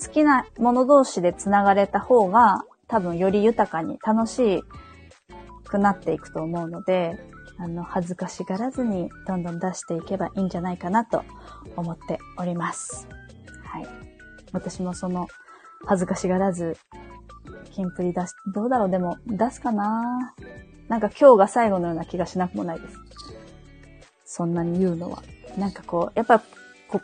[0.03, 4.63] 好きなもの同士で繋がれた方が、多分より豊かに楽し
[5.65, 7.19] くなっていくと思うので、
[7.59, 11.25] あの、恥ずかしがらずにどんどん出していけばいいんじゃないかなと
[11.77, 13.07] 思っております。
[13.71, 13.87] はい。
[14.53, 15.29] 私もその、
[15.87, 16.77] 恥ずかしがらず、
[17.71, 20.35] キンプリ出し、どうだろうでも、出すかな
[20.89, 22.97] なんか今日が最後のような気がしなくもないです。
[24.25, 25.23] そんなに言うのは。
[25.57, 26.41] なんかこう、やっぱ、
[26.89, 27.03] こう、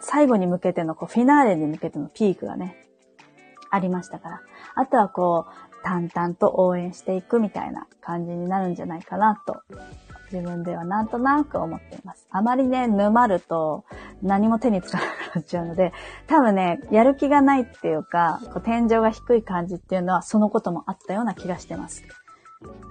[0.00, 2.86] 最後に向けての、こう、フィナーレに向けてのピークがね、
[3.70, 4.40] ありましたから。
[4.74, 9.62] あとはこう、淡々と応援していくみたいな感じになるんじゃないかなと、
[10.32, 12.26] 自分ではなんとなく思っています。
[12.30, 13.84] あまりね、沼ると
[14.22, 15.92] 何も手につかなくなっちゃうので、
[16.26, 22.04] 多分ね、やる気がないっていうか、こう天井が低い感じっていうのはそのこともあったような気がしてます。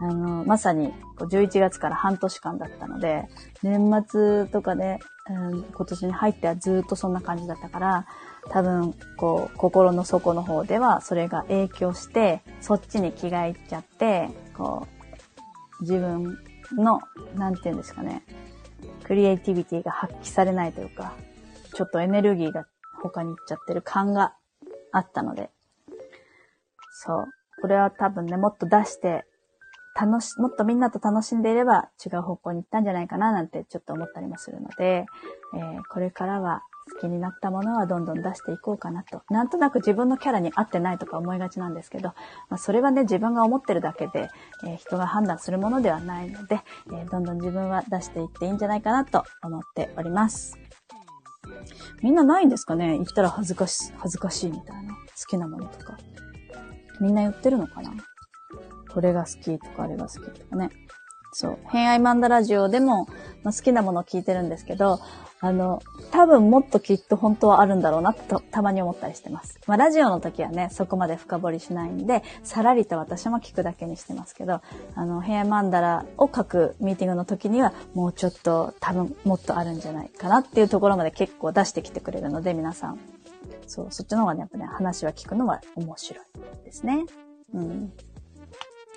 [0.01, 3.27] あの、まさに11月から半年間だったので、
[3.61, 8.05] 年末とかで、うん、今年に入ってはずっとそんな感じだったから、
[8.49, 14.87] 多分、こう、心の底の方ではそれが影響して、そっちに気がいっちゃって、こ
[15.79, 16.39] う、自分
[16.75, 17.01] の、
[17.35, 18.23] なんて言うんですかね、
[19.03, 21.13] クリエイティビティが発揮されないというか、
[21.73, 22.65] ちょっとエネルギーが
[23.01, 24.33] 他に行っちゃってる感が
[24.91, 25.49] あったので、
[26.91, 27.25] そう。
[27.61, 29.25] これは多分ね、もっと出して、
[29.99, 35.05] 楽し、もっとみんなと楽しんでいれば違う方向に行ったんじゃないかななんてちょっと思ったりもするので、
[35.55, 36.63] えー、これからは
[36.93, 39.21] 好きになったものはどんどん出していこうかなと。
[39.29, 42.09] なんとなく自分のキャラに合ってないとか思いがちなんですけど、
[42.49, 44.29] まあ、それはね、自分が思ってるだけで、
[44.65, 50.57] えー、人が判断するものではないので、えー、どんどん自分は出していっていいんじゃないかなと思っております。
[52.01, 52.93] みんなないんですかね？
[52.93, 54.93] 言ったら恥ずかし、恥ずかしいみたいな。
[54.93, 55.97] 好きなものとか。
[57.01, 57.91] みんな言ってるのかな？
[58.91, 60.69] これが好きとかあれが好きとかね。
[61.33, 61.59] そう。
[61.69, 63.05] 偏愛マンダラジオでも、
[63.43, 64.99] まあ、好きなものを聞いてるんですけど、
[65.41, 65.81] あの、
[66.11, 69.59] 多分もっときっと本当はあるんだろうなとたまに思ったりしてます。
[69.67, 74.61] まあラジオの時はね、そこまで深掘りしないんで、さらりと私も聞くだけにしてますけど、
[74.95, 82.99] あの、ヘアマンダラを書くミーティングの時には、もうちょっと多分もっとあるんじゃないかなっていうところまで結構出してきてくれるので、皆さん。
[83.65, 86.25] そう、そっちの方がね、やっぱね、話は聞くのは面白い
[86.65, 87.05] ですね。
[87.53, 87.93] うん。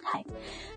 [0.04, 0.26] はい。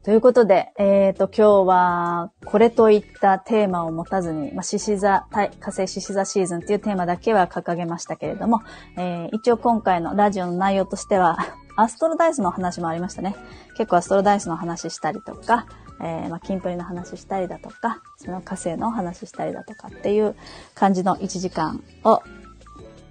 [0.04, 8.62] ということで、えっ、ー、と、今日は、これといったテーマを持たずに、まあ、獅子座、火星獅子座シーズンっていうテーマだけは掲げましたけれども、
[8.98, 11.38] えー、一応今回のラジオの内容としては、
[11.76, 13.36] アストロダイスの話もありましたね。
[13.76, 15.66] 結構アストロダイスの話したりとか、
[16.00, 20.36] えー、まあ、キンプリの話したりだとか、その火星の話したりだとかっていう
[20.76, 22.22] 感じの1時間を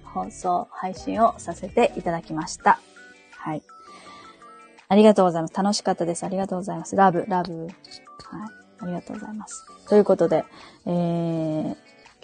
[0.03, 2.79] 放送、配信をさせていただきました。
[3.31, 3.61] はい。
[4.87, 5.53] ありがとうございます。
[5.53, 6.25] 楽しかったです。
[6.25, 6.95] ありがとうございます。
[6.95, 7.53] ラブ、ラブ。
[7.63, 7.69] はい。
[8.79, 9.65] ありがとうございます。
[9.87, 10.43] ということで、
[10.85, 11.75] えー、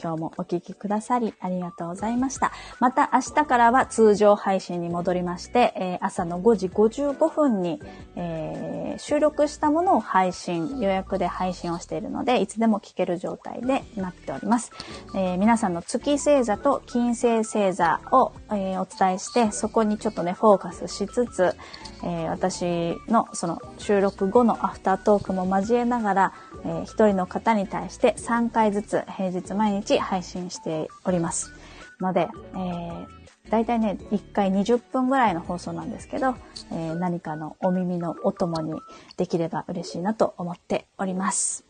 [0.02, 2.52] 今日もお聴きくださりありがとうございました。
[2.80, 7.80] また明日からは通常配信に戻りまして、えー、朝の5時55分に、
[8.16, 14.72] えー、収録したものを配信、予約で配信をしているので、いつでも聞ける状態でなっております。
[15.16, 21.56] えー、皆さんの月星座と金星星座を、えお伝えして、そこにちょっとね、フォーカスしつつ、
[22.04, 26.34] え私のその収録後のアフタートークも交えながら、
[26.66, 31.52] えー、1人の方に対して3回ずつ平日毎日配信しております。
[32.00, 33.08] ので、えー、
[33.50, 36.36] 大体ね、1回20分ぐらいの放送なんですけど、
[36.72, 38.74] えー、何かのお耳のお供に
[39.18, 41.66] できれば嬉しいなと思っております。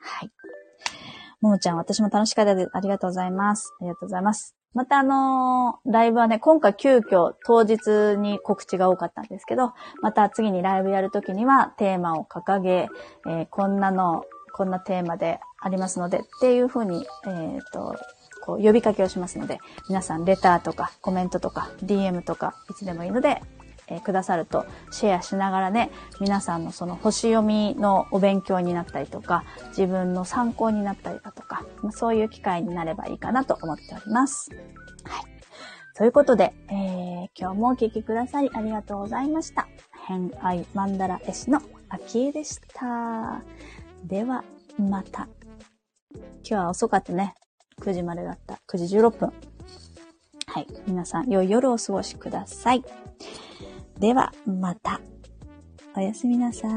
[0.00, 0.30] はい。
[1.40, 2.70] ももちゃん、私も楽しかったです。
[2.72, 3.72] ありがとうございます。
[3.80, 4.59] ありがとうございます。
[4.72, 12.88] またあのー、ライブはね、今回急遽当日に告知が多かったんですけど、また次にライブやるときにはテーマを掲げ、
[13.26, 17.96] えー、こんなの、こんなテーマでありますのでっていうふうに、えっ、ー、と、
[18.42, 19.58] こう呼びかけをしますので、
[19.88, 23.42] 皆さんレターとかコメントとか DM とかいつでもいいので
[23.90, 34.50] え、くださるとシェアしながらね、皆さんのその星読みのお勉強になったりとか、自分の参考になったりだとか、ま、そういう機会になればいいかなと思っております。
[35.04, 35.30] はい。
[35.94, 39.68] ということで、えー、今日もお聴きくださりありがとうございました。
[40.06, 43.42] 偏愛マンダラ絵師の秋江でした。
[44.04, 44.44] では、
[44.78, 45.28] また。
[46.14, 47.34] 今日は遅かったね。
[47.80, 48.60] 9時までだった。
[48.68, 49.32] 9時16分。
[50.46, 50.66] はい。
[50.86, 52.84] 皆さん、良い夜をお過ごしください。
[54.00, 54.98] では、また。
[55.94, 56.70] おやすみなさい。